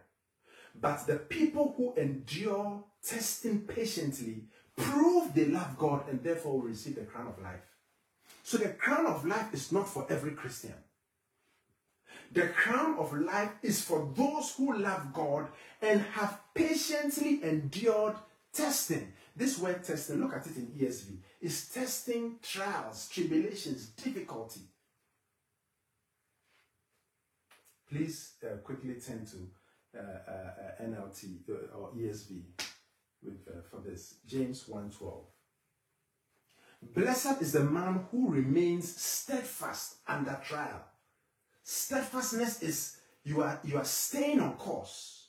[0.80, 4.44] But the people who endure testing patiently
[4.80, 7.62] prove they love God and therefore will receive the crown of life.
[8.44, 10.74] So the crown of life is not for every Christian.
[12.32, 15.48] The crown of life is for those who love God
[15.82, 18.16] and have patiently endured
[18.54, 19.14] testing.
[19.36, 24.62] This word testing, look at it in ESV, is testing trials, tribulations, difficulty.
[27.90, 32.44] Please uh, quickly turn to uh, uh, uh NLT uh, or ESV
[33.24, 34.16] with, uh, for this.
[34.26, 35.24] James 1.12.
[36.94, 40.86] Blessed is the man who remains steadfast under trial.
[41.64, 45.28] Steadfastness is you are you are staying on course.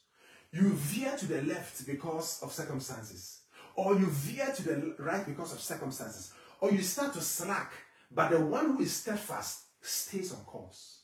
[0.53, 3.41] You veer to the left because of circumstances,
[3.75, 7.73] or you veer to the right because of circumstances, or you start to slack.
[8.13, 11.01] But the one who is steadfast stays on course.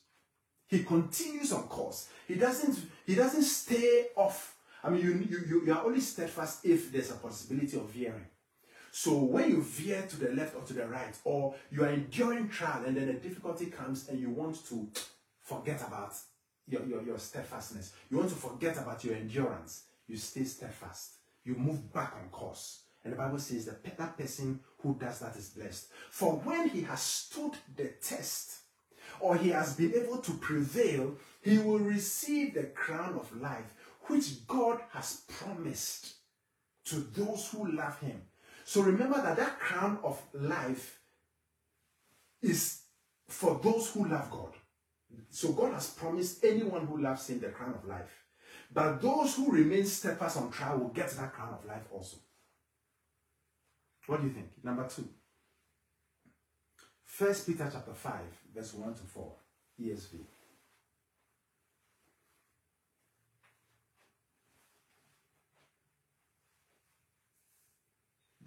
[0.67, 2.09] He continues on course.
[2.27, 4.56] He doesn't he doesn't stay off.
[4.83, 8.27] I mean, you, you, you are only steadfast if there's a possibility of veering.
[8.91, 12.49] So when you veer to the left or to the right, or you are enduring
[12.49, 14.89] trial and then a difficulty comes and you want to
[15.43, 16.13] forget about
[16.67, 21.13] your, your, your steadfastness, you want to forget about your endurance, you stay steadfast.
[21.43, 22.81] You move back on course.
[23.03, 25.87] And the Bible says that that person who does that is blessed.
[26.09, 28.59] For when he has stood the test,
[29.19, 33.73] or he has been able to prevail, he will receive the crown of life,
[34.07, 36.15] which God has promised
[36.85, 38.21] to those who love him.
[38.65, 40.99] So remember that that crown of life
[42.41, 42.81] is
[43.27, 44.53] for those who love God.
[45.29, 48.25] So God has promised anyone who loves him the crown of life.
[48.73, 52.17] But those who remain steadfast on trial will get that crown of life also.
[54.07, 54.49] What do you think?
[54.63, 55.07] Number two.
[57.05, 58.13] First Peter chapter 5,
[58.53, 59.31] verse 1 to 4,
[59.81, 60.19] ESV.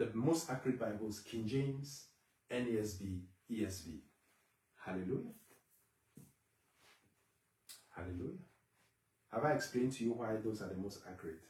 [0.00, 2.06] The most accurate Bibles, King James,
[2.50, 3.20] NASB,
[3.52, 3.98] ESV.
[4.82, 5.34] Hallelujah.
[7.94, 8.38] Hallelujah.
[9.30, 11.42] Have I explained to you why those are the most accurate?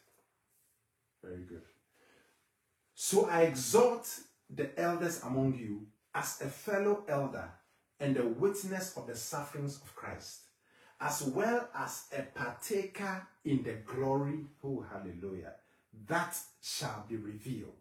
[1.22, 1.62] Very good.
[2.92, 4.08] So I exhort
[4.52, 7.48] the elders among you as a fellow elder
[8.00, 10.40] and a witness of the sufferings of Christ,
[11.00, 15.52] as well as a partaker in the glory, oh hallelujah,
[16.08, 17.74] that shall be revealed.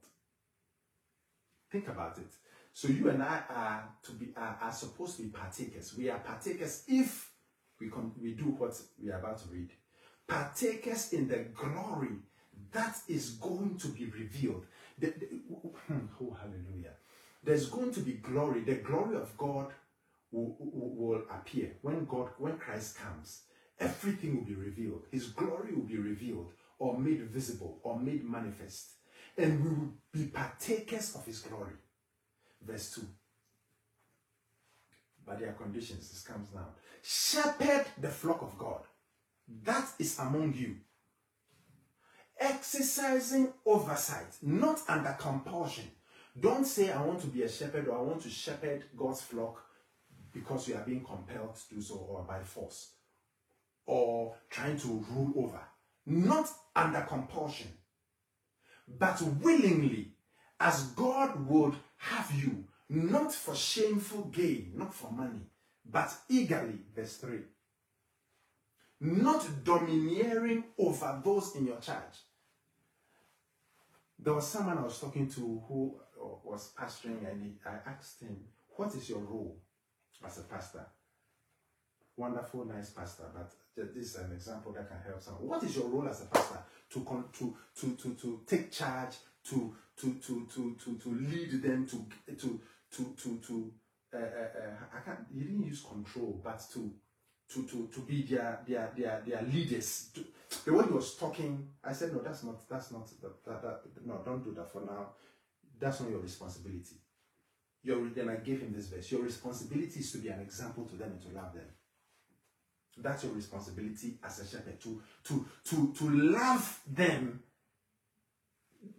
[1.72, 2.32] Think about it.
[2.74, 5.96] So you and I are to be are, are supposed to be partakers.
[5.98, 7.32] We are partakers if
[7.80, 9.72] we we do what we are about to read.
[10.28, 12.18] Partakers in the glory
[12.72, 14.66] that is going to be revealed.
[15.00, 15.26] The, the,
[15.88, 16.94] hmm, oh hallelujah
[17.44, 18.62] there's going to be glory.
[18.62, 19.72] The glory of God
[20.32, 23.44] will, will, appear when God, when Christ comes.
[23.80, 25.04] Everything will be revealed.
[25.12, 28.92] His glory will be revealed or made visible or made manifest.
[29.40, 31.76] And we will be partakers of his glory.
[32.62, 33.02] Verse 2.
[35.26, 36.10] But there are conditions.
[36.10, 36.68] This comes now.
[37.02, 38.82] Shepherd the flock of God.
[39.64, 40.76] That is among you.
[42.40, 45.90] Exercising oversight, not under compulsion
[46.40, 49.62] don't say, I want to be a shepherd or I want to shepherd God's flock
[50.32, 52.92] because you are being compelled to do so or by force
[53.86, 55.60] or trying to rule over.
[56.06, 57.68] Not under compulsion,
[58.98, 60.14] but willingly,
[60.60, 65.46] as God would have you, not for shameful gain, not for money,
[65.86, 66.80] but eagerly.
[66.96, 67.40] Verse 3.
[69.02, 72.24] Not domineering over those in your charge.
[74.18, 76.02] There was someone I was talking to who
[76.44, 79.62] was pastoring, and I asked him, "What is your role
[80.26, 80.86] as a pastor?"
[82.18, 85.48] Wonderful, nice pastor, but this is an example that can help someone.
[85.48, 86.60] What is your role as a pastor
[86.92, 91.62] to con- to, to to to take charge, to to to to to, to lead
[91.62, 92.06] them, to
[92.36, 92.60] to
[92.92, 93.72] to to to
[94.14, 95.20] uh, uh, uh, I can't.
[95.34, 96.92] He didn't use control, but to
[97.54, 100.10] to to to be their their their their leaders.
[100.16, 100.26] To,
[100.66, 104.06] the way he was talking, I said, no, that's not that's not that, that, that
[104.06, 105.12] no, don't do that for now.
[105.80, 106.96] That's not your responsibility.
[107.84, 109.12] Your then I gave him this verse.
[109.12, 111.66] Your responsibility is to be an example to them and to love them.
[113.02, 117.44] That's your responsibility as a shepherd to to to to love them.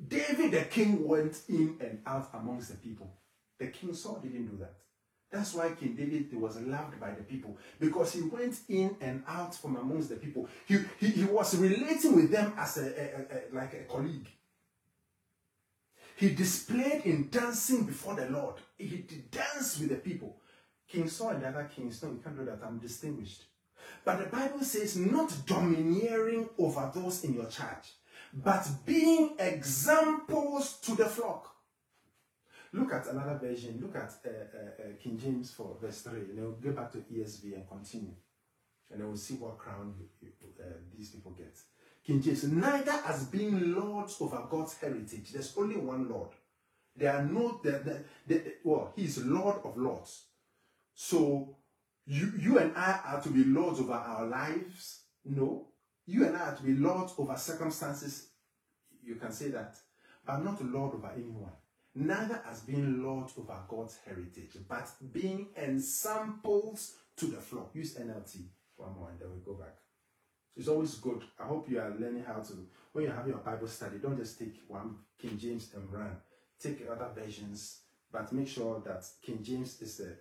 [0.06, 3.10] David the king went in and out amongst the people.
[3.58, 4.74] The king Saul didn't do that.
[5.30, 9.54] That's why King David was loved by the people because he went in and out
[9.54, 10.48] from amongst the people.
[10.66, 14.28] He, he, he was relating with them as a, a, a, like a colleague.
[16.16, 18.56] He displayed in dancing before the Lord.
[18.76, 20.36] He danced with the people.
[20.88, 22.58] King Saul and the other kings, no, you can't do that.
[22.66, 23.44] I'm distinguished.
[24.04, 27.92] But the Bible says, not domineering over those in your charge,
[28.32, 31.54] but being examples to the flock.
[32.72, 33.80] Look at another version.
[33.82, 36.12] Look at uh, uh, uh, King James for verse 3.
[36.20, 38.14] And then we'll go back to ESV and continue.
[38.90, 40.64] And then we'll see what crown uh,
[40.96, 41.56] these people get.
[42.04, 45.32] King James, neither as being lords over God's heritage.
[45.32, 46.30] There's only one Lord.
[46.96, 50.24] There are no, the, the, the, well, He's Lord of Lords.
[50.94, 51.56] So
[52.10, 55.02] you, you and I are to be lords over our lives.
[55.24, 55.68] No.
[56.06, 58.28] You and I are to be lords over circumstances.
[59.02, 59.76] You can say that.
[60.26, 61.52] But not Lord over anyone
[61.94, 67.70] neither as being lord over God's heritage, but being ensamples to the flock.
[67.74, 68.44] Use NLT
[68.76, 69.76] one more and then we go back.
[70.56, 71.22] It's always good.
[71.38, 72.52] I hope you are learning how to,
[72.92, 76.16] when you have your Bible study, don't just take one King James and run.
[76.60, 77.80] Take other versions,
[78.12, 80.16] but make sure that King James is the,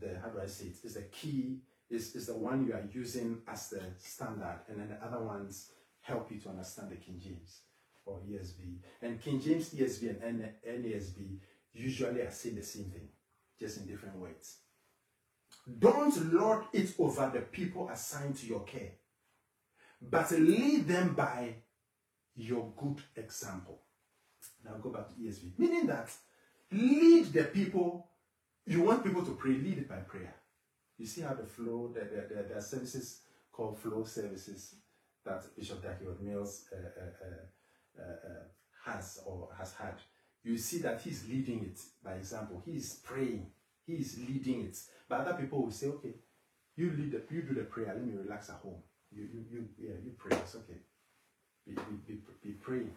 [0.00, 1.58] the how do I say it, is the key,
[1.90, 5.70] is, is the one you are using as the standard, and then the other ones
[6.00, 7.60] help you to understand the King James
[8.04, 8.78] or ESV.
[9.02, 11.38] And King James, ESV, and NASB
[11.72, 13.08] usually are saying the same thing,
[13.58, 14.58] just in different words.
[15.78, 18.92] Don't lord it over the people assigned to your care,
[20.00, 21.54] but lead them by
[22.36, 23.80] your good example.
[24.64, 25.58] Now go back to ESV.
[25.58, 26.10] Meaning that
[26.70, 28.06] lead the people,
[28.66, 30.34] you want people to pray, lead it by prayer.
[30.98, 33.20] You see how the flow, the, the, the, the services
[33.52, 34.74] called flow services
[35.24, 38.44] that Bishop Dag Heward-Mills uh, uh, uh, uh, uh,
[38.84, 39.94] has or has had,
[40.42, 42.62] you see that he's leading it by example.
[42.64, 43.46] He is praying.
[43.84, 44.76] He is leading it.
[45.08, 46.14] But other people will say, okay,
[46.76, 47.88] you lead the, you do the prayer.
[47.88, 48.82] Let me relax at home.
[49.10, 50.36] You, you, you yeah, you pray.
[50.36, 50.78] It's okay.
[51.66, 52.92] Be, be, be, be praying.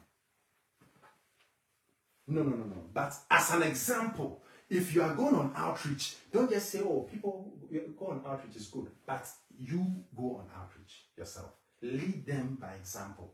[2.27, 2.84] No, no, no, no.
[2.93, 7.51] But as an example, if you are going on outreach, don't just say, oh, people
[7.97, 8.88] go on outreach is good.
[9.05, 9.27] But
[9.60, 11.51] you go on outreach yourself.
[11.82, 13.34] Lead them by example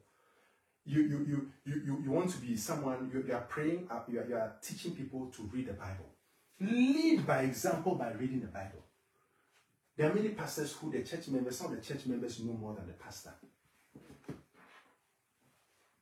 [0.85, 4.01] you, you, you, you, you, you want to be someone, you, you are praying, uh,
[4.07, 6.05] you are, you are teaching people to read the Bible.
[6.59, 8.83] Lead by example by reading the Bible.
[9.97, 12.75] There are many pastors who the church members, some of the church members know more
[12.75, 13.33] than the pastor.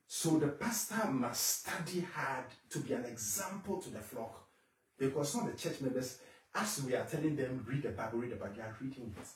[0.07, 4.42] So the pastor must study hard to be an example to the flock.
[4.97, 6.19] Because some of the church members,
[6.55, 9.27] as we are telling them, read the Bible, read the Bible, they are reading it.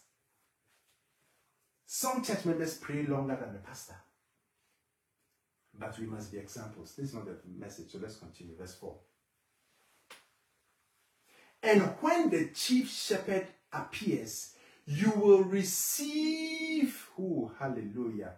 [1.85, 3.95] Some church members pray longer than the pastor.
[5.79, 6.95] But we must be examples.
[6.95, 8.55] This is not the message, so let's continue.
[8.57, 8.95] Verse 4.
[11.63, 14.53] And when the chief shepherd appears,
[14.85, 18.33] you will receive, who, hallelujah,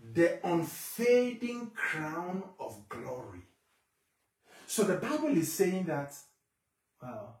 [0.00, 3.42] the unfading crown of glory.
[4.66, 6.14] So the Bible is saying that,
[7.02, 7.40] well,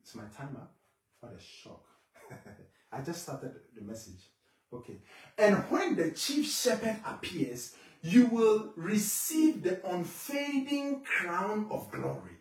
[0.00, 0.74] it's my time up.
[1.20, 1.84] What a shock.
[2.92, 4.30] I just started the message.
[4.72, 4.98] Okay.
[5.36, 12.38] And when the chief shepherd appears, you will receive the unfading crown of glory.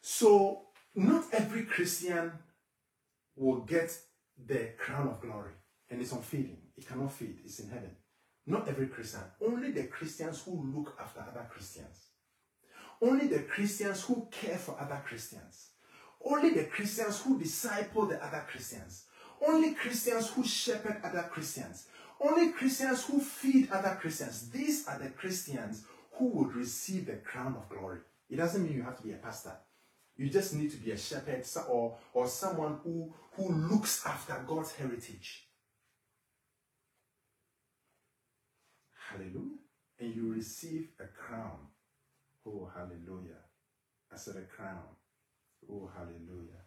[0.00, 0.62] So,
[0.94, 2.32] not every Christian
[3.36, 3.96] will get
[4.46, 5.52] the crown of glory,
[5.90, 6.58] and it's unfading.
[6.76, 7.90] It cannot fade, it's in heaven.
[8.46, 12.03] Not every Christian, only the Christians who look after other Christians,
[13.04, 15.70] only the Christians who care for other Christians,
[16.24, 19.04] only the Christians who disciple the other Christians,
[19.46, 21.86] only Christians who shepherd other Christians.
[22.20, 24.50] Only Christians who feed other Christians.
[24.50, 28.00] These are the Christians who would receive the crown of glory.
[28.30, 29.56] It doesn't mean you have to be a pastor.
[30.16, 34.72] You just need to be a shepherd or, or someone who, who looks after God's
[34.72, 35.48] heritage.
[39.10, 39.58] Hallelujah.
[40.00, 41.58] and you receive a crown.
[42.46, 43.40] Oh, hallelujah.
[44.12, 44.84] I said a crown.
[45.70, 46.60] Oh, hallelujah.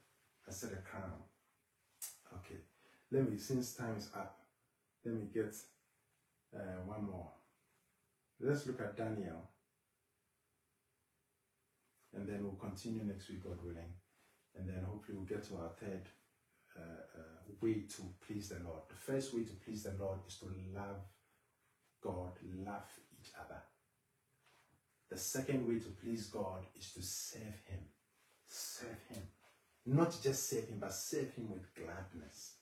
[0.47, 1.21] I said a crown.
[2.33, 2.59] Okay.
[3.11, 4.39] Let me, since time is up,
[5.05, 5.55] let me get
[6.55, 7.29] uh, one more.
[8.39, 9.49] Let's look at Daniel.
[12.13, 13.93] And then we'll continue next week, God willing.
[14.55, 16.07] And then hopefully we'll get to our third
[16.77, 18.81] uh, uh, way to please the Lord.
[18.89, 21.01] The first way to please the Lord is to love
[22.01, 22.31] God,
[22.65, 22.85] love
[23.19, 23.61] each other.
[25.09, 27.79] The second way to please God is to serve Him.
[28.47, 29.23] Serve Him.
[29.85, 32.55] Not just serve Him, but serve Him with gladness.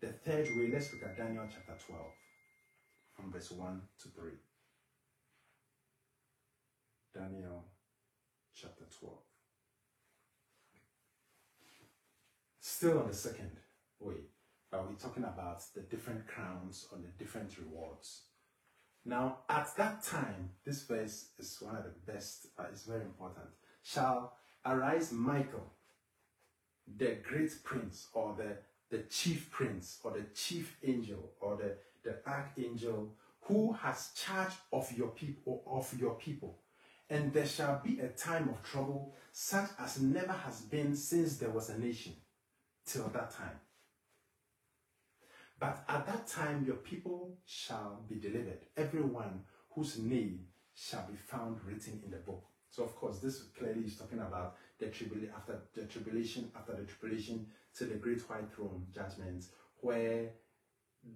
[0.00, 2.04] The third way, let's look at Daniel chapter 12,
[3.14, 4.30] from verse 1 to 3.
[7.14, 7.64] Daniel
[8.54, 9.16] chapter 12.
[12.60, 13.50] Still on the second
[13.98, 14.14] way,
[14.70, 18.22] but we're talking about the different crowns or the different rewards.
[19.04, 23.46] Now, at that time, this verse is one of the best, but it's very important.
[23.82, 24.34] Shall
[24.64, 25.72] arise Michael,
[26.98, 28.56] the great prince, or the,
[28.94, 34.92] the chief prince, or the chief angel, or the, the archangel, who has charge of
[34.96, 36.58] your people, or of your people.
[37.08, 41.50] And there shall be a time of trouble, such as never has been since there
[41.50, 42.12] was a nation,
[42.84, 43.58] till that time.
[45.60, 49.42] But at that time your people shall be delivered, everyone
[49.74, 52.42] whose name shall be found written in the book.
[52.70, 56.84] So of course, this clearly is talking about the tribulation after the tribulation, after the
[56.84, 57.46] tribulation
[57.76, 59.44] to the great white throne judgment,
[59.80, 60.30] where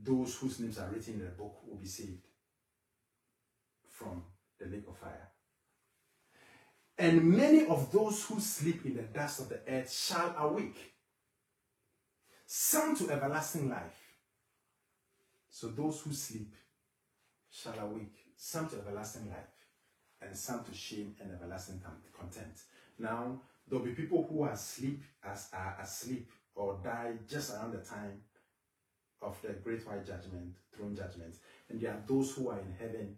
[0.02, 2.26] those whose names are written in the book will be saved
[3.90, 4.22] from
[4.58, 5.30] the lake of fire.
[6.98, 10.94] And many of those who sleep in the dust of the earth shall awake,
[12.46, 14.03] some to everlasting life,
[15.54, 16.52] so those who sleep
[17.48, 19.54] shall awake, some to everlasting life,
[20.20, 21.80] and some to shame and everlasting
[22.12, 22.62] contempt.
[22.98, 27.78] Now, there'll be people who are asleep as are asleep or die just around the
[27.78, 28.20] time
[29.22, 31.36] of the great white judgment, throne judgment.
[31.70, 33.14] And there are those who are in heaven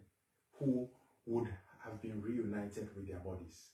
[0.59, 0.87] who
[1.25, 1.47] would
[1.83, 3.69] have been reunited with their bodies.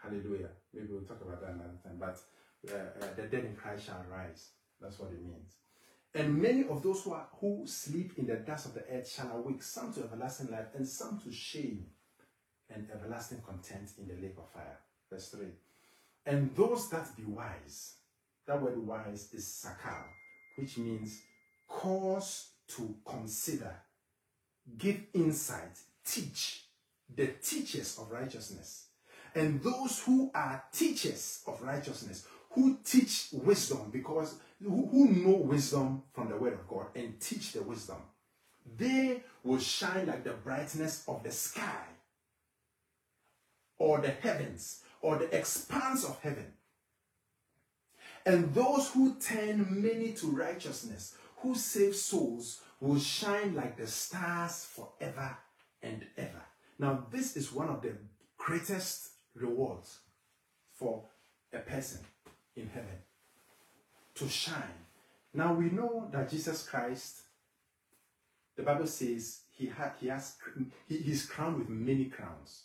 [0.00, 0.50] Hallelujah.
[0.72, 1.96] Maybe we'll talk about that another time.
[1.98, 2.20] But
[2.72, 4.50] uh, uh, the dead in Christ shall rise.
[4.80, 5.63] That's what it means.
[6.14, 9.36] And many of those who, are, who sleep in the dust of the earth shall
[9.36, 11.86] awake, some to everlasting life, and some to shame
[12.72, 14.78] and everlasting contempt in the lake of fire.
[15.10, 15.46] Verse 3.
[16.26, 17.96] And those that be wise,
[18.46, 20.04] that word wise is sakal,
[20.56, 21.20] which means
[21.68, 23.74] cause to consider,
[24.78, 26.64] give insight, teach,
[27.14, 28.86] the teachers of righteousness.
[29.34, 36.02] And those who are teachers of righteousness, who teach wisdom because who, who know wisdom
[36.12, 37.96] from the word of God and teach the wisdom,
[38.76, 41.86] they will shine like the brightness of the sky
[43.78, 46.52] or the heavens or the expanse of heaven.
[48.26, 54.64] And those who turn many to righteousness, who save souls, will shine like the stars
[54.64, 55.36] forever
[55.82, 56.42] and ever.
[56.78, 57.92] Now, this is one of the
[58.38, 59.98] greatest rewards
[60.72, 61.04] for
[61.52, 62.00] a person
[62.56, 62.98] in heaven
[64.14, 64.86] to shine.
[65.32, 67.22] Now we know that Jesus Christ,
[68.56, 70.36] the Bible says he had he has
[70.88, 72.64] he, he's crowned with many crowns.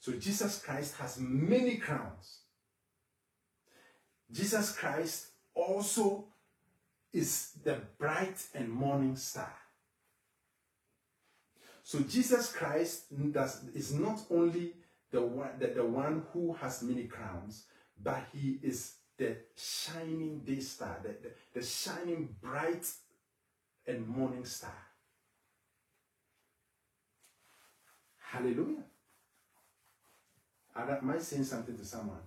[0.00, 2.38] So Jesus Christ has many crowns.
[4.32, 6.24] Jesus Christ also
[7.12, 9.52] is the bright and morning star.
[11.84, 14.72] So Jesus Christ does, is not only
[15.10, 17.64] the one, the, the one who has many crowns,
[18.02, 22.86] but he is the shining day star, the, the, the shining bright
[23.86, 24.74] and morning star.
[28.18, 28.84] Hallelujah.
[31.10, 32.22] I saying something to someone?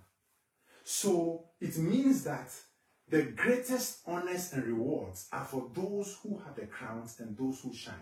[0.84, 2.52] So it means that
[3.08, 7.74] the greatest honors and rewards are for those who have the crowns and those who
[7.74, 7.94] shine.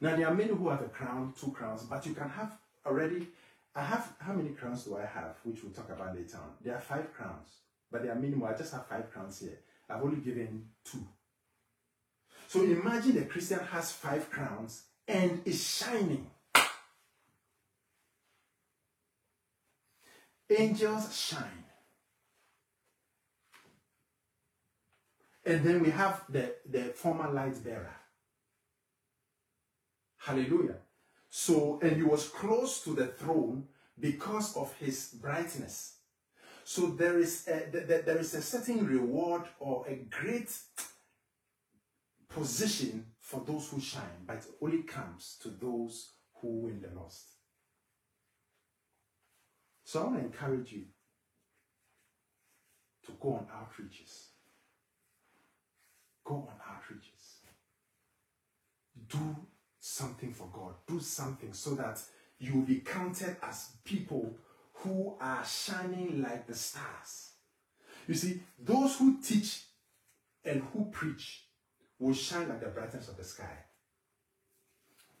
[0.00, 2.56] Now, there are many who have a crown, two crowns, but you can have
[2.86, 3.28] already
[3.74, 6.54] I have, how many crowns do I have, which we'll talk about later on?
[6.60, 7.48] There are five crowns,
[7.90, 8.48] but they are minimal.
[8.48, 9.60] I just have five crowns here.
[9.88, 11.06] I've only given two.
[12.48, 16.30] So imagine a Christian has five crowns and is shining.
[20.50, 21.64] Angels shine.
[25.44, 27.94] And then we have the, the former light bearer.
[30.16, 30.76] Hallelujah.
[31.30, 33.68] So, and he was close to the throne
[33.98, 35.96] because of his brightness.
[36.64, 40.50] So there is a, there is a certain reward or a great
[42.28, 47.34] position for those who shine, but only comes to those who win the lost.
[49.84, 50.84] So I want to encourage you
[53.06, 54.26] to go on outreaches.
[56.24, 57.38] Go on outreaches.
[59.08, 59.46] Do
[59.80, 60.74] something for God.
[60.86, 62.00] Do something so that
[62.38, 64.34] you will be counted as people
[64.74, 67.32] who are shining like the stars.
[68.06, 69.64] You see, those who teach
[70.44, 71.44] and who preach
[71.98, 73.64] will shine like the brightness of the sky.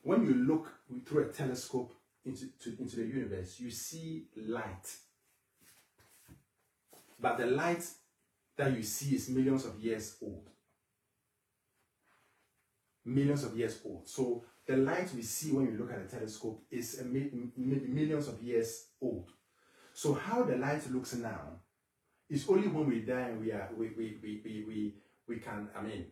[0.02, 0.72] When you look
[1.04, 1.92] through a telescope
[2.24, 4.94] into, to, into the universe, you see light.
[7.20, 7.84] But the light
[8.56, 10.48] that you see is millions of years old.
[13.08, 14.08] Millions of years old.
[14.08, 18.88] So the light we see when we look at a telescope is millions of years
[19.00, 19.30] old.
[19.94, 21.60] So how the light looks now
[22.28, 24.94] is only when we die and we are we we, we, we, we,
[25.26, 26.04] we can I mean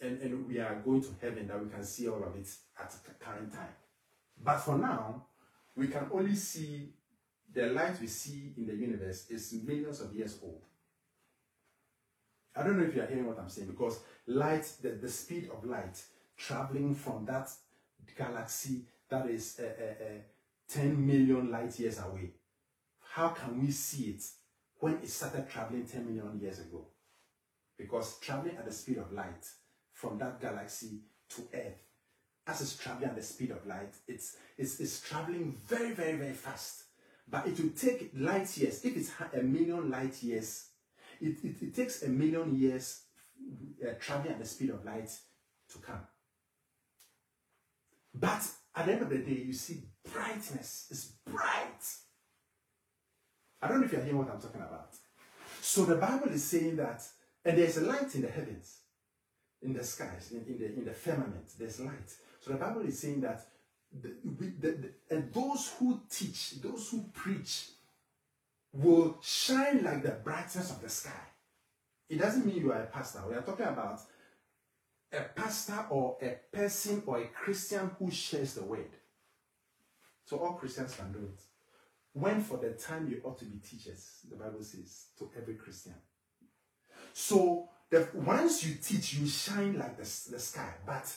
[0.00, 2.48] and, and we are going to heaven that we can see all of it
[2.80, 3.74] at the current time.
[4.42, 5.26] But for now,
[5.76, 6.94] we can only see
[7.52, 10.62] the light we see in the universe is millions of years old.
[12.60, 15.48] I don't know if you are hearing what I'm saying because light, the, the speed
[15.50, 16.02] of light
[16.36, 17.48] traveling from that
[18.18, 20.18] galaxy that is uh, uh, uh,
[20.68, 22.32] 10 million light years away.
[23.14, 24.22] How can we see it
[24.78, 26.86] when it started traveling 10 million years ago?
[27.78, 29.46] Because traveling at the speed of light
[29.94, 31.00] from that galaxy
[31.30, 31.80] to Earth,
[32.46, 36.34] as it's traveling at the speed of light, it's, it's, it's traveling very, very, very
[36.34, 36.84] fast.
[37.26, 38.84] But it will take light years.
[38.84, 40.66] If it's a million light years,
[41.20, 43.02] it, it, it takes a million years
[43.82, 45.10] uh, traveling at the speed of light
[45.72, 46.00] to come.
[48.14, 48.42] But
[48.74, 50.86] at the end of the day, you see brightness.
[50.90, 51.84] It's bright.
[53.62, 54.94] I don't know if you're hearing what I'm talking about.
[55.60, 57.02] So the Bible is saying that,
[57.44, 58.78] and there's a light in the heavens,
[59.62, 61.52] in the skies, in, in the in the firmament.
[61.58, 62.10] There's light.
[62.40, 63.46] So the Bible is saying that,
[63.92, 67.68] the, the, the, and those who teach, those who preach,
[68.72, 71.10] will shine like the brightness of the sky.
[72.08, 73.22] It doesn't mean you are a pastor.
[73.28, 74.00] We are talking about
[75.12, 78.90] a pastor or a person or a Christian who shares the word.
[80.24, 81.40] So all Christians can do it.
[82.12, 85.94] When for the time you ought to be teachers, the Bible says, to every Christian.
[87.12, 90.74] So the, once you teach, you shine like the, the sky.
[90.86, 91.12] But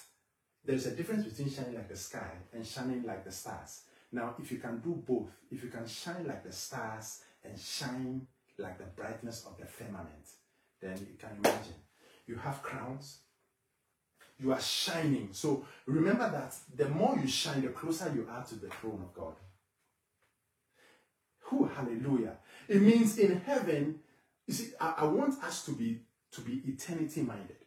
[0.66, 3.82] there's a difference between shining like the sky and shining like the stars.
[4.12, 8.28] Now, if you can do both, if you can shine like the stars and shine
[8.58, 10.28] like the brightness of the firmament,
[10.82, 11.76] then you can imagine.
[12.28, 13.20] You have crowns,
[14.40, 15.30] you are shining.
[15.32, 19.14] So remember that the more you shine, the closer you are to the throne of
[19.14, 19.36] God.
[21.46, 22.38] Who hallelujah.
[22.68, 24.00] It means in heaven,
[24.48, 27.58] you see, I, I want us to be to be eternity minded.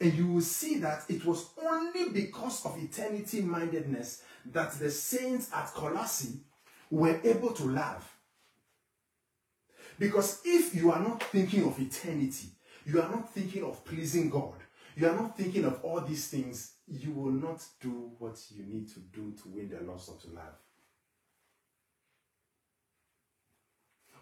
[0.00, 5.50] And you will see that it was only because of eternity mindedness that the saints
[5.54, 6.40] at Colossae
[6.90, 8.10] were able to love.
[10.00, 12.48] Because if you are not thinking of eternity,
[12.86, 14.54] you are not thinking of pleasing God,
[14.96, 18.88] you are not thinking of all these things, you will not do what you need
[18.94, 20.56] to do to win the lost of love.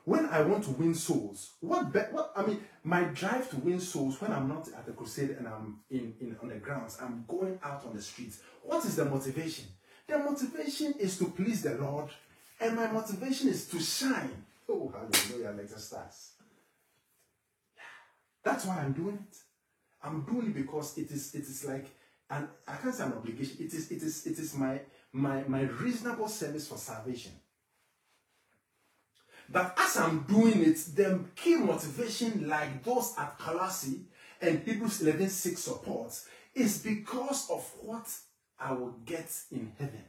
[0.05, 3.79] When I want to win souls, what, be, what I mean, my drive to win
[3.79, 7.25] souls when I'm not at the crusade and I'm in, in on the grounds, I'm
[7.29, 8.41] going out on the streets.
[8.65, 9.67] What is the motivation?
[10.09, 12.09] The motivation is to please the Lord,
[12.61, 14.45] and my motivation is to shine.
[14.69, 16.33] Oh, hallelujah, the stars.
[18.43, 19.37] That's why I'm doing it.
[20.03, 21.87] I'm doing it because it is it is like
[22.31, 23.57] and I can't say an obligation.
[23.61, 24.81] It is it is it is my
[25.13, 27.33] my my reasonable service for salvation.
[29.51, 34.03] But as I'm doing it, the key motivation, like those at Colossae
[34.43, 38.07] and Hebrews 11 6 supports, is because of what
[38.61, 40.05] I will get in heaven.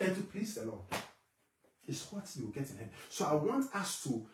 [0.00, 0.82] And to please the Lord
[1.86, 2.90] is what you get in heaven.
[3.08, 4.26] So I want us to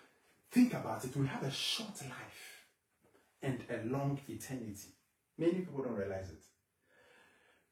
[0.52, 1.16] Think about it.
[1.16, 2.66] We have a short life
[3.42, 4.90] and a long eternity.
[5.38, 6.42] Many people don't realize it.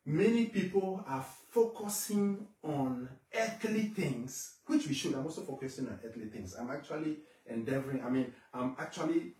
[0.06, 5.12] Many people are focusing on earthly things, which we should.
[5.12, 6.56] I'm also focusing on earthly things.
[6.58, 9.34] I'm actually endeavoring, I mean, I'm actually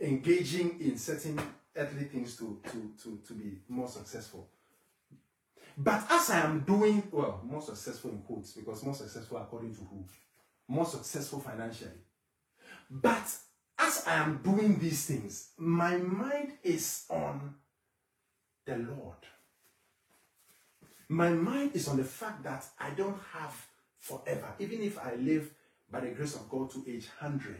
[0.00, 1.40] engaging in certain
[1.76, 4.50] earthly things to, to, to, to be more successful.
[5.80, 9.82] But as I am doing, well, more successful in quotes, because more successful according to
[9.82, 10.04] who?
[10.66, 11.92] More successful financially.
[12.90, 13.32] But
[13.78, 17.54] as I am doing these things, my mind is on
[18.66, 19.18] the Lord.
[21.08, 23.54] My mind is on the fact that I don't have
[24.00, 24.52] forever.
[24.58, 25.48] Even if I live
[25.88, 27.54] by the grace of God to age 100,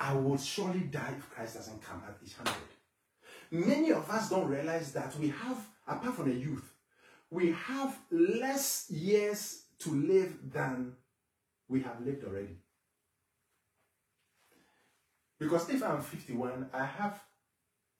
[0.00, 3.68] I will surely die if Christ doesn't come at age 100.
[3.68, 6.71] Many of us don't realize that we have, apart from the youth,
[7.32, 10.92] we have less years to live than
[11.66, 12.58] we have lived already.
[15.38, 17.20] Because if I'm 51, I have,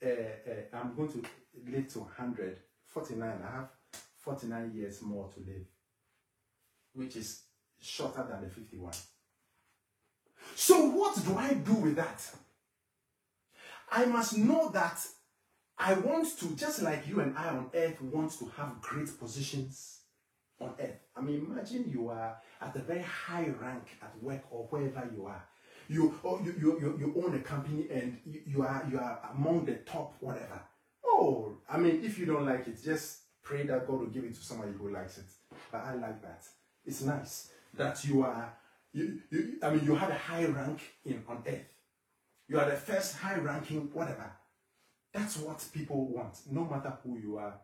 [0.05, 1.23] uh, uh, I'm going to
[1.67, 3.31] live to 100, 49.
[3.43, 3.71] I have
[4.19, 5.67] 49 years more to live,
[6.93, 7.45] which is
[7.81, 8.93] shorter than the 51.
[10.55, 12.23] So, what do I do with that?
[13.91, 15.01] I must know that
[15.79, 20.01] I want to, just like you and I on earth, want to have great positions
[20.61, 21.01] on earth.
[21.17, 25.27] I mean, imagine you are at a very high rank at work or wherever you
[25.27, 25.45] are.
[25.89, 29.19] You, or you, you, you, you own a company and you, you are you are
[29.35, 30.63] among the top whatever.
[31.05, 34.35] Oh, I mean, if you don't like it, just pray that God will give it
[34.35, 35.27] to somebody who likes it.
[35.71, 36.45] But I like that.
[36.87, 38.53] It's nice that you are
[38.93, 41.67] you, you I mean you had a high rank in on earth.
[42.49, 44.31] You are the first high ranking whatever.
[45.13, 47.55] That's what people want, no matter who you are.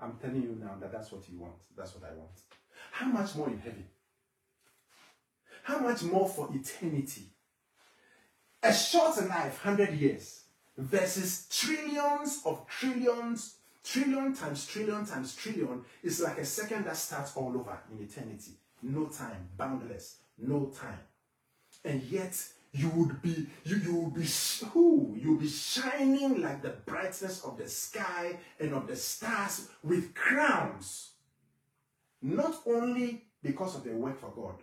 [0.00, 1.54] I'm telling you now that that's what you want.
[1.76, 2.32] That's what I want.
[2.90, 3.86] How much more in heaven?
[5.62, 7.22] How much more for eternity?
[8.62, 10.42] A short life, 100 years,
[10.76, 17.36] versus trillions of trillions, trillion times trillion times trillion is like a second that starts
[17.36, 18.52] all over in eternity.
[18.82, 20.98] No time, boundless, no time.
[21.84, 22.36] And yet,
[22.72, 24.26] you would be you you will be
[24.72, 25.16] who?
[25.18, 31.12] You'll be shining like the brightness of the sky and of the stars with crowns.
[32.22, 34.56] Not only because of their work for god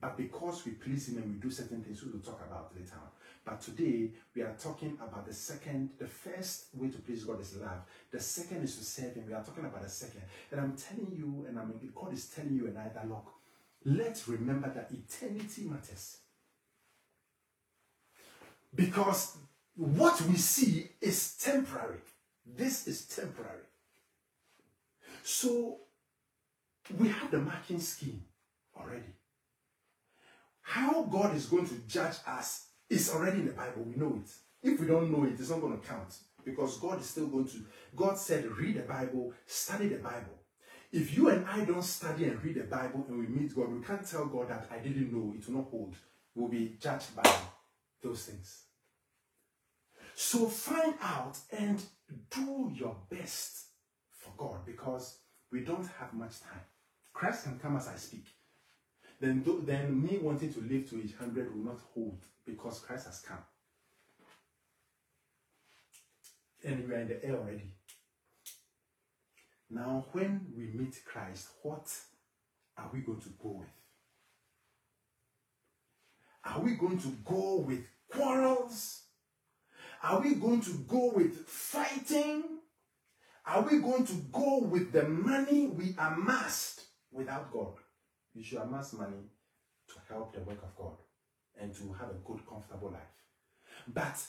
[0.00, 2.94] but because we please him and we do certain things we will talk about later
[2.94, 3.08] on.
[3.44, 7.56] But today we are talking about the second the first way to please god is
[7.56, 7.82] love.
[8.10, 9.24] The second is to serve him.
[9.26, 10.22] We are talking about the second.
[10.52, 13.32] And i'm telling you and i mean god is telling you and i that look
[13.84, 16.18] let's remember that eternity matters
[18.74, 19.36] because
[19.74, 22.00] what we see is temporary.
[22.44, 23.66] This is temporary.
[25.22, 25.78] So
[26.98, 28.24] we have the marking scheme
[28.76, 29.12] already.
[30.62, 33.84] How God is going to judge us is already in the Bible.
[33.84, 34.30] We know it.
[34.62, 36.14] If we don't know it, it's not going to count
[36.44, 37.64] because God is still going to.
[37.94, 40.38] God said, read the Bible, study the Bible.
[40.90, 43.82] If you and I don't study and read the Bible and we meet God, we
[43.82, 45.34] can't tell God that I didn't know.
[45.36, 45.94] It will not hold.
[46.34, 47.30] We'll be judged by
[48.02, 48.64] those things.
[50.14, 51.80] So find out and
[52.30, 53.66] do your best
[54.10, 55.18] for God because
[55.52, 56.60] we don't have much time.
[57.12, 58.26] Christ can come as I speak.
[59.20, 63.20] Then, then me wanting to live to age 100 will not hold because Christ has
[63.20, 63.38] come.
[66.64, 67.74] And we are in the air already.
[69.70, 71.92] Now, when we meet Christ, what
[72.76, 73.77] are we going to go with?
[76.48, 79.02] Are we going to go with quarrels?
[80.02, 82.44] Are we going to go with fighting?
[83.46, 87.74] Are we going to go with the money we amassed without God?
[88.34, 89.30] You should amass money
[89.88, 90.96] to help the work of God
[91.60, 93.02] and to have a good, comfortable life.
[93.86, 94.22] But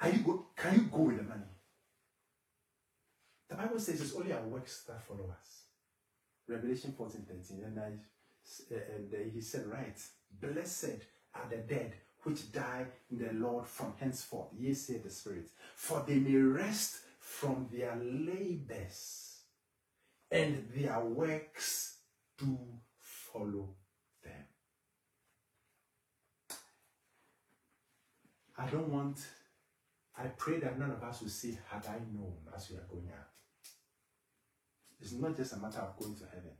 [0.00, 1.42] are you go, can you go with the money?
[3.48, 5.62] The Bible says it's only our works that follow us.
[6.48, 7.62] Revelation 14 13.
[7.64, 7.92] And, I,
[8.94, 9.98] and he said, Right,
[10.40, 10.98] blessed
[11.34, 16.04] are the dead which die in the Lord from henceforth, ye say the Spirit, for
[16.06, 19.40] they may rest from their labors,
[20.30, 21.98] and their works
[22.38, 22.58] do
[22.98, 23.74] follow
[24.22, 24.44] them.
[28.56, 29.18] I don't want,
[30.16, 33.10] I pray that none of us will say, had I known as we are going
[33.12, 33.28] out.
[35.00, 36.52] It's not just a matter of going to heaven.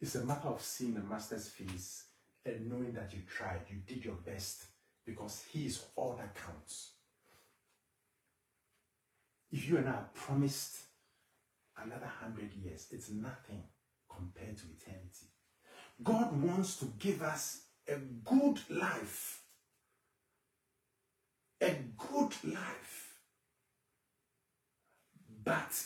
[0.00, 2.05] It's a matter of seeing the master's face
[2.46, 4.64] and knowing that you tried, you did your best,
[5.04, 6.92] because He is all that counts.
[9.50, 10.76] If you and I are promised
[11.82, 13.62] another hundred years, it's nothing
[14.08, 15.26] compared to eternity.
[16.02, 19.42] God wants to give us a good life.
[21.62, 23.14] A good life.
[25.44, 25.84] But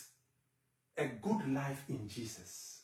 [0.97, 2.80] a good life in Jesus.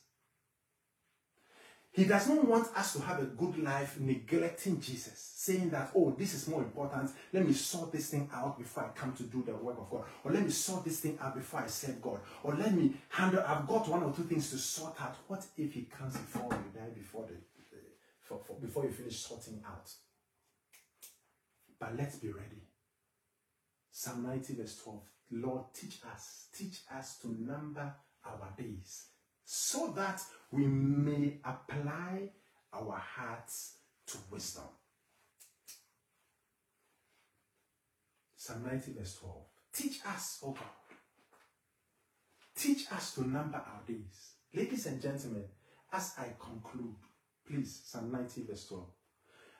[1.96, 6.10] He does not want us to have a good life neglecting Jesus, saying that, oh,
[6.10, 7.10] this is more important.
[7.32, 10.04] Let me sort this thing out before I come to do the work of God.
[10.22, 12.20] Or let me sort this thing out before I serve God.
[12.42, 15.16] Or let me handle, I've got one or two things to sort out.
[15.26, 17.78] What if he comes before you die, before, the,
[18.20, 19.90] for, for, before you finish sorting out?
[21.80, 22.68] But let's be ready.
[23.90, 25.00] Psalm 90, verse 12.
[25.30, 29.06] Lord, teach us, teach us to number our days
[29.46, 30.20] so that
[30.50, 32.30] we may apply
[32.72, 33.76] our hearts
[34.08, 34.64] to wisdom.
[38.36, 39.36] Psalm 90, verse 12.
[39.72, 40.64] Teach us, O God.
[42.56, 44.32] Teach us to number our days.
[44.52, 45.44] Ladies and gentlemen,
[45.92, 46.96] as I conclude,
[47.46, 48.84] please, Psalm 90, verse 12.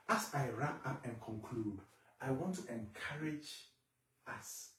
[0.09, 1.79] As I wrap up and conclude,
[2.21, 3.69] I want to encourage
[4.27, 4.71] us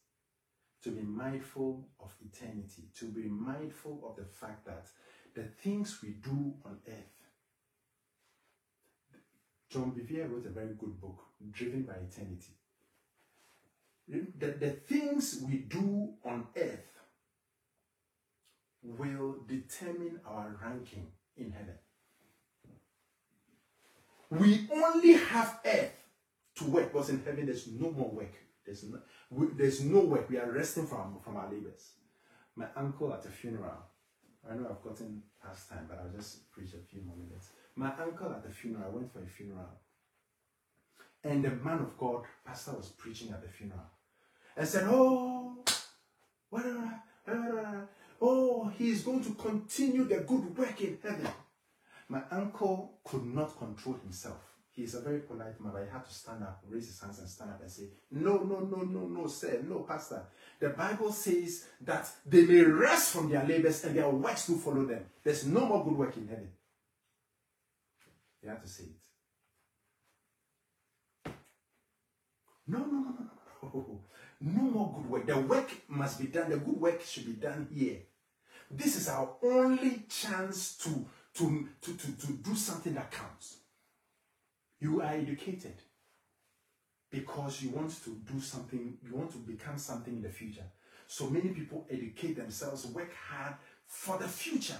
[0.83, 4.87] to be mindful of eternity, to be mindful of the fact that
[5.35, 7.17] the things we do on earth.
[9.69, 11.19] John Bevere wrote a very good book,
[11.51, 12.53] Driven by Eternity.
[14.07, 16.87] The, the things we do on earth
[18.81, 21.75] will determine our ranking in heaven.
[24.29, 25.91] We only have earth
[26.55, 28.33] to work, because in heaven there's no more work.
[28.65, 28.99] There's no,
[29.29, 30.29] we, there's no work.
[30.29, 31.91] We are resting from, from our labors.
[32.55, 33.83] My uncle at a funeral,
[34.49, 37.49] I know I've gotten past time, but I'll just preach a few more minutes.
[37.75, 39.69] My uncle at the funeral, I went for a funeral,
[41.23, 43.81] and the man of God, pastor, was preaching at the funeral,
[44.55, 45.63] and said, "Oh,
[48.21, 51.27] oh, he is going to continue the good work in heaven."
[52.09, 54.46] My uncle could not control himself.
[54.77, 57.27] He's a very polite man, but he had to stand up, raise his hands and
[57.27, 60.21] stand up and say, No, no, no, no, no, sir, no, pastor.
[60.59, 64.85] The Bible says that they may rest from their labors and their works will follow
[64.85, 65.03] them.
[65.23, 66.51] There's no more good work in heaven.
[68.39, 69.01] He had to say it.
[72.67, 73.15] No, no, no,
[73.63, 73.99] no, no.
[74.39, 75.25] No more good work.
[75.25, 76.51] The work must be done.
[76.51, 77.97] The good work should be done here.
[78.69, 81.03] This is our only chance to,
[81.33, 83.57] to, to, to, to do something that counts.
[84.79, 85.75] You are educated
[87.09, 90.65] because you want to do something, you want to become something in the future.
[91.07, 93.55] So many people educate themselves, work hard
[93.87, 94.79] for the future.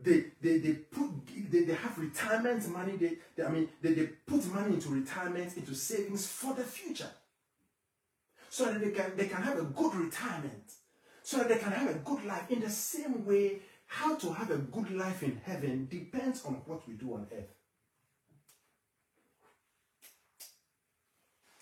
[0.00, 1.10] They, they, they put
[1.50, 5.56] they, they have retirement money, they, they I mean they, they put money into retirement,
[5.56, 7.10] into savings for the future.
[8.48, 10.72] So that they can they can have a good retirement.
[11.24, 12.48] So that they can have a good life.
[12.48, 16.86] In the same way, how to have a good life in heaven depends on what
[16.86, 17.57] we do on earth.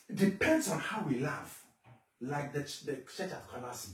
[0.08, 1.62] It depends on how we love,
[2.20, 3.92] like the, the church at Colossae.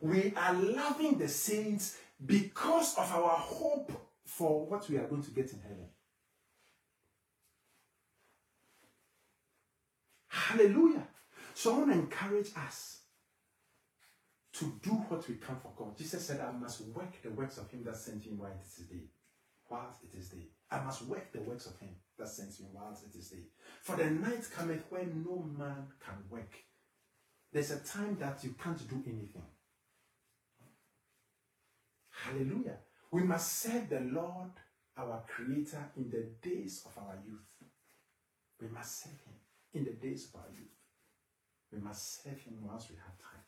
[0.00, 3.92] We are loving the saints because of our hope
[4.24, 5.86] for what we are going to get in heaven.
[10.28, 11.06] Hallelujah.
[11.54, 13.00] So I want to encourage us
[14.54, 15.96] to do what we can for God.
[15.96, 18.86] Jesus said, I must work the works of him that sent me while it is
[18.86, 19.04] day.
[19.68, 20.48] Whilst it is day.
[20.70, 23.46] I must work the works of him that sends me whilst it is day.
[23.82, 26.54] For the night cometh when no man can work.
[27.52, 29.42] There's a time that you can't do anything.
[32.10, 32.78] Hallelujah.
[33.10, 34.50] We must serve the Lord,
[34.96, 37.70] our Creator, in the days of our youth.
[38.60, 39.34] We must serve Him
[39.74, 40.68] in the days of our youth.
[41.72, 43.44] We must serve Him whilst we have time.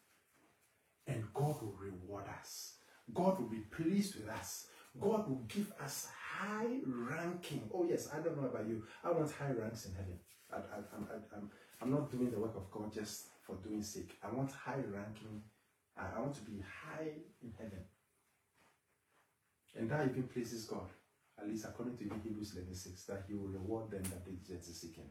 [1.06, 2.74] And God will reward us.
[3.14, 4.66] God will be pleased with us.
[5.00, 7.68] God will give us high ranking.
[7.72, 8.82] Oh, yes, I don't know about you.
[9.04, 10.18] I want high ranks in heaven.
[10.52, 10.58] I,
[11.80, 14.16] I'm not doing the work of God just for doing sake.
[14.22, 15.42] I want high ranking.
[15.96, 17.10] I, I want to be high
[17.42, 17.84] in heaven.
[19.78, 20.88] And that even pleases God,
[21.38, 24.96] at least according to Hebrews 11 6, that He will reward them that diligently seek
[24.96, 25.06] Him.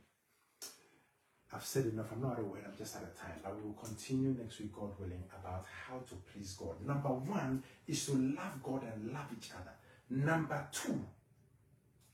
[1.54, 2.08] I've said enough.
[2.12, 2.64] I'm not of word.
[2.66, 3.40] I'm just out of time.
[3.44, 6.86] But we will continue next week, God willing, about how to please God.
[6.86, 9.72] Number one is to love God and love each other.
[10.10, 11.06] Number two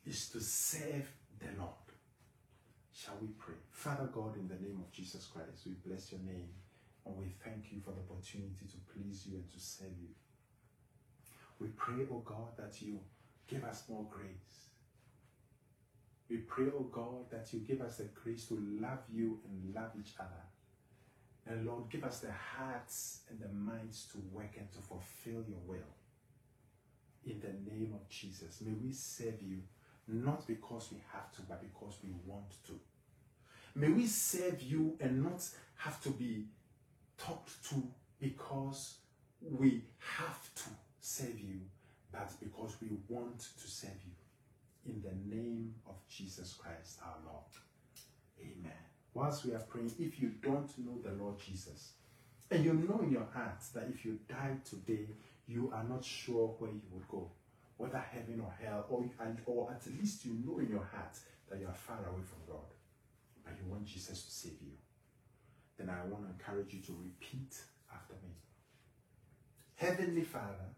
[0.05, 1.09] is to serve
[1.39, 1.71] the Lord.
[2.93, 3.55] Shall we pray?
[3.71, 6.49] Father God, in the name of Jesus Christ, we bless your name
[7.05, 10.09] and we thank you for the opportunity to please you and to serve you.
[11.59, 12.99] We pray, oh God, that you
[13.47, 14.70] give us more grace.
[16.31, 19.91] We pray, oh God, that you give us the grace to love you and love
[19.99, 20.29] each other.
[21.45, 25.59] And Lord, give us the hearts and the minds to work and to fulfill your
[25.67, 25.91] will.
[27.25, 29.57] In the name of Jesus, may we serve you
[30.07, 32.79] not because we have to, but because we want to.
[33.75, 35.43] May we serve you and not
[35.75, 36.45] have to be
[37.17, 37.83] talked to
[38.21, 38.99] because
[39.41, 40.69] we have to
[41.01, 41.59] serve you,
[42.09, 44.13] but because we want to serve you.
[44.85, 47.43] In the name of Jesus Christ our Lord.
[48.39, 48.71] Amen.
[49.13, 51.93] Whilst we are praying, if you don't know the Lord Jesus,
[52.49, 55.07] and you know in your heart that if you die today,
[55.47, 57.29] you are not sure where you would go,
[57.77, 61.17] whether heaven or hell, or, and, or at least you know in your heart
[61.49, 62.67] that you are far away from God,
[63.43, 64.71] but you want Jesus to save you,
[65.77, 67.55] then I want to encourage you to repeat
[67.93, 68.31] after me.
[69.75, 70.75] Heavenly Father,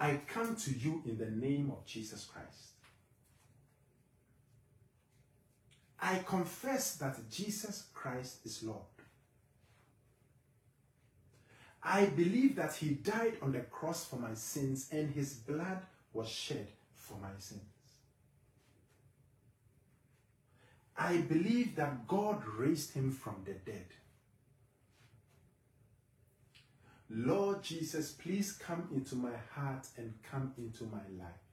[0.00, 2.68] I come to you in the name of Jesus Christ.
[6.00, 8.82] I confess that Jesus Christ is Lord.
[11.82, 15.80] I believe that he died on the cross for my sins and his blood
[16.12, 17.62] was shed for my sins.
[20.96, 23.86] I believe that God raised him from the dead.
[27.10, 31.48] Lord Jesus, please come into my heart and come into my life.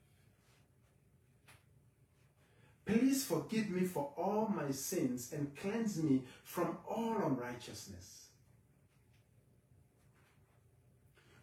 [2.86, 8.26] Please forgive me for all my sins and cleanse me from all unrighteousness.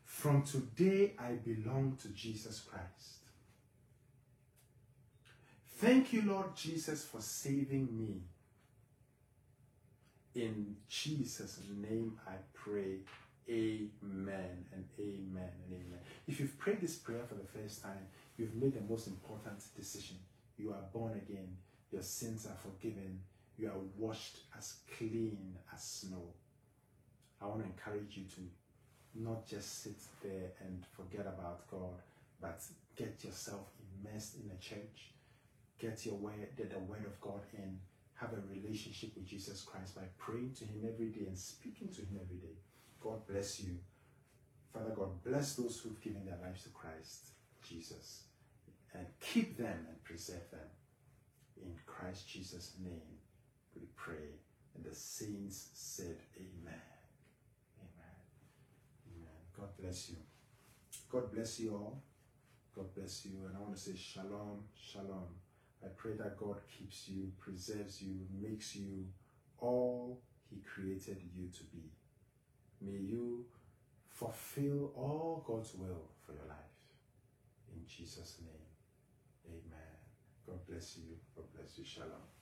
[0.05, 3.23] From today, I belong to Jesus Christ.
[5.79, 8.21] Thank you, Lord Jesus, for saving me.
[10.35, 12.99] In Jesus' name I pray.
[13.49, 15.99] Amen and amen and amen.
[16.29, 20.17] If you've prayed this prayer for the first time, you've made the most important decision.
[20.57, 21.57] You are born again.
[21.91, 23.21] Your sins are forgiven.
[23.59, 26.33] You are washed as clean as snow.
[27.41, 28.41] I want to encourage you to
[29.15, 32.01] not just sit there and forget about God,
[32.41, 32.63] but
[32.97, 33.67] get yourself
[34.05, 35.13] immersed in a church.
[35.79, 37.79] Get your word, get the word of God in.
[38.15, 42.03] Have a relationship with Jesus Christ by praying to Him every day and speaking to
[42.03, 42.55] Him every day.
[43.03, 43.79] God bless you.
[44.73, 47.33] Father God, bless those who've given their lives to Christ,
[47.63, 48.25] Jesus,
[48.95, 50.61] and keep them and preserve them.
[51.63, 53.19] In Christ Jesus' name,
[53.75, 54.39] we pray.
[54.75, 56.81] And the saints said, Amen.
[57.79, 58.19] Amen.
[59.15, 59.41] Amen.
[59.59, 60.17] God bless you.
[61.11, 62.03] God bless you all.
[62.75, 63.33] God bless you.
[63.47, 65.29] And I want to say shalom, shalom.
[65.85, 69.05] I pray that God keeps you, preserves you, makes you
[69.59, 71.91] all He created you to be.
[72.85, 73.45] May you
[74.09, 76.57] fulfill all God's will for your life.
[77.75, 78.67] In Jesus' name,
[79.47, 79.97] amen.
[80.47, 81.17] God bless you.
[81.37, 81.85] God bless you.
[81.85, 82.42] Shalom.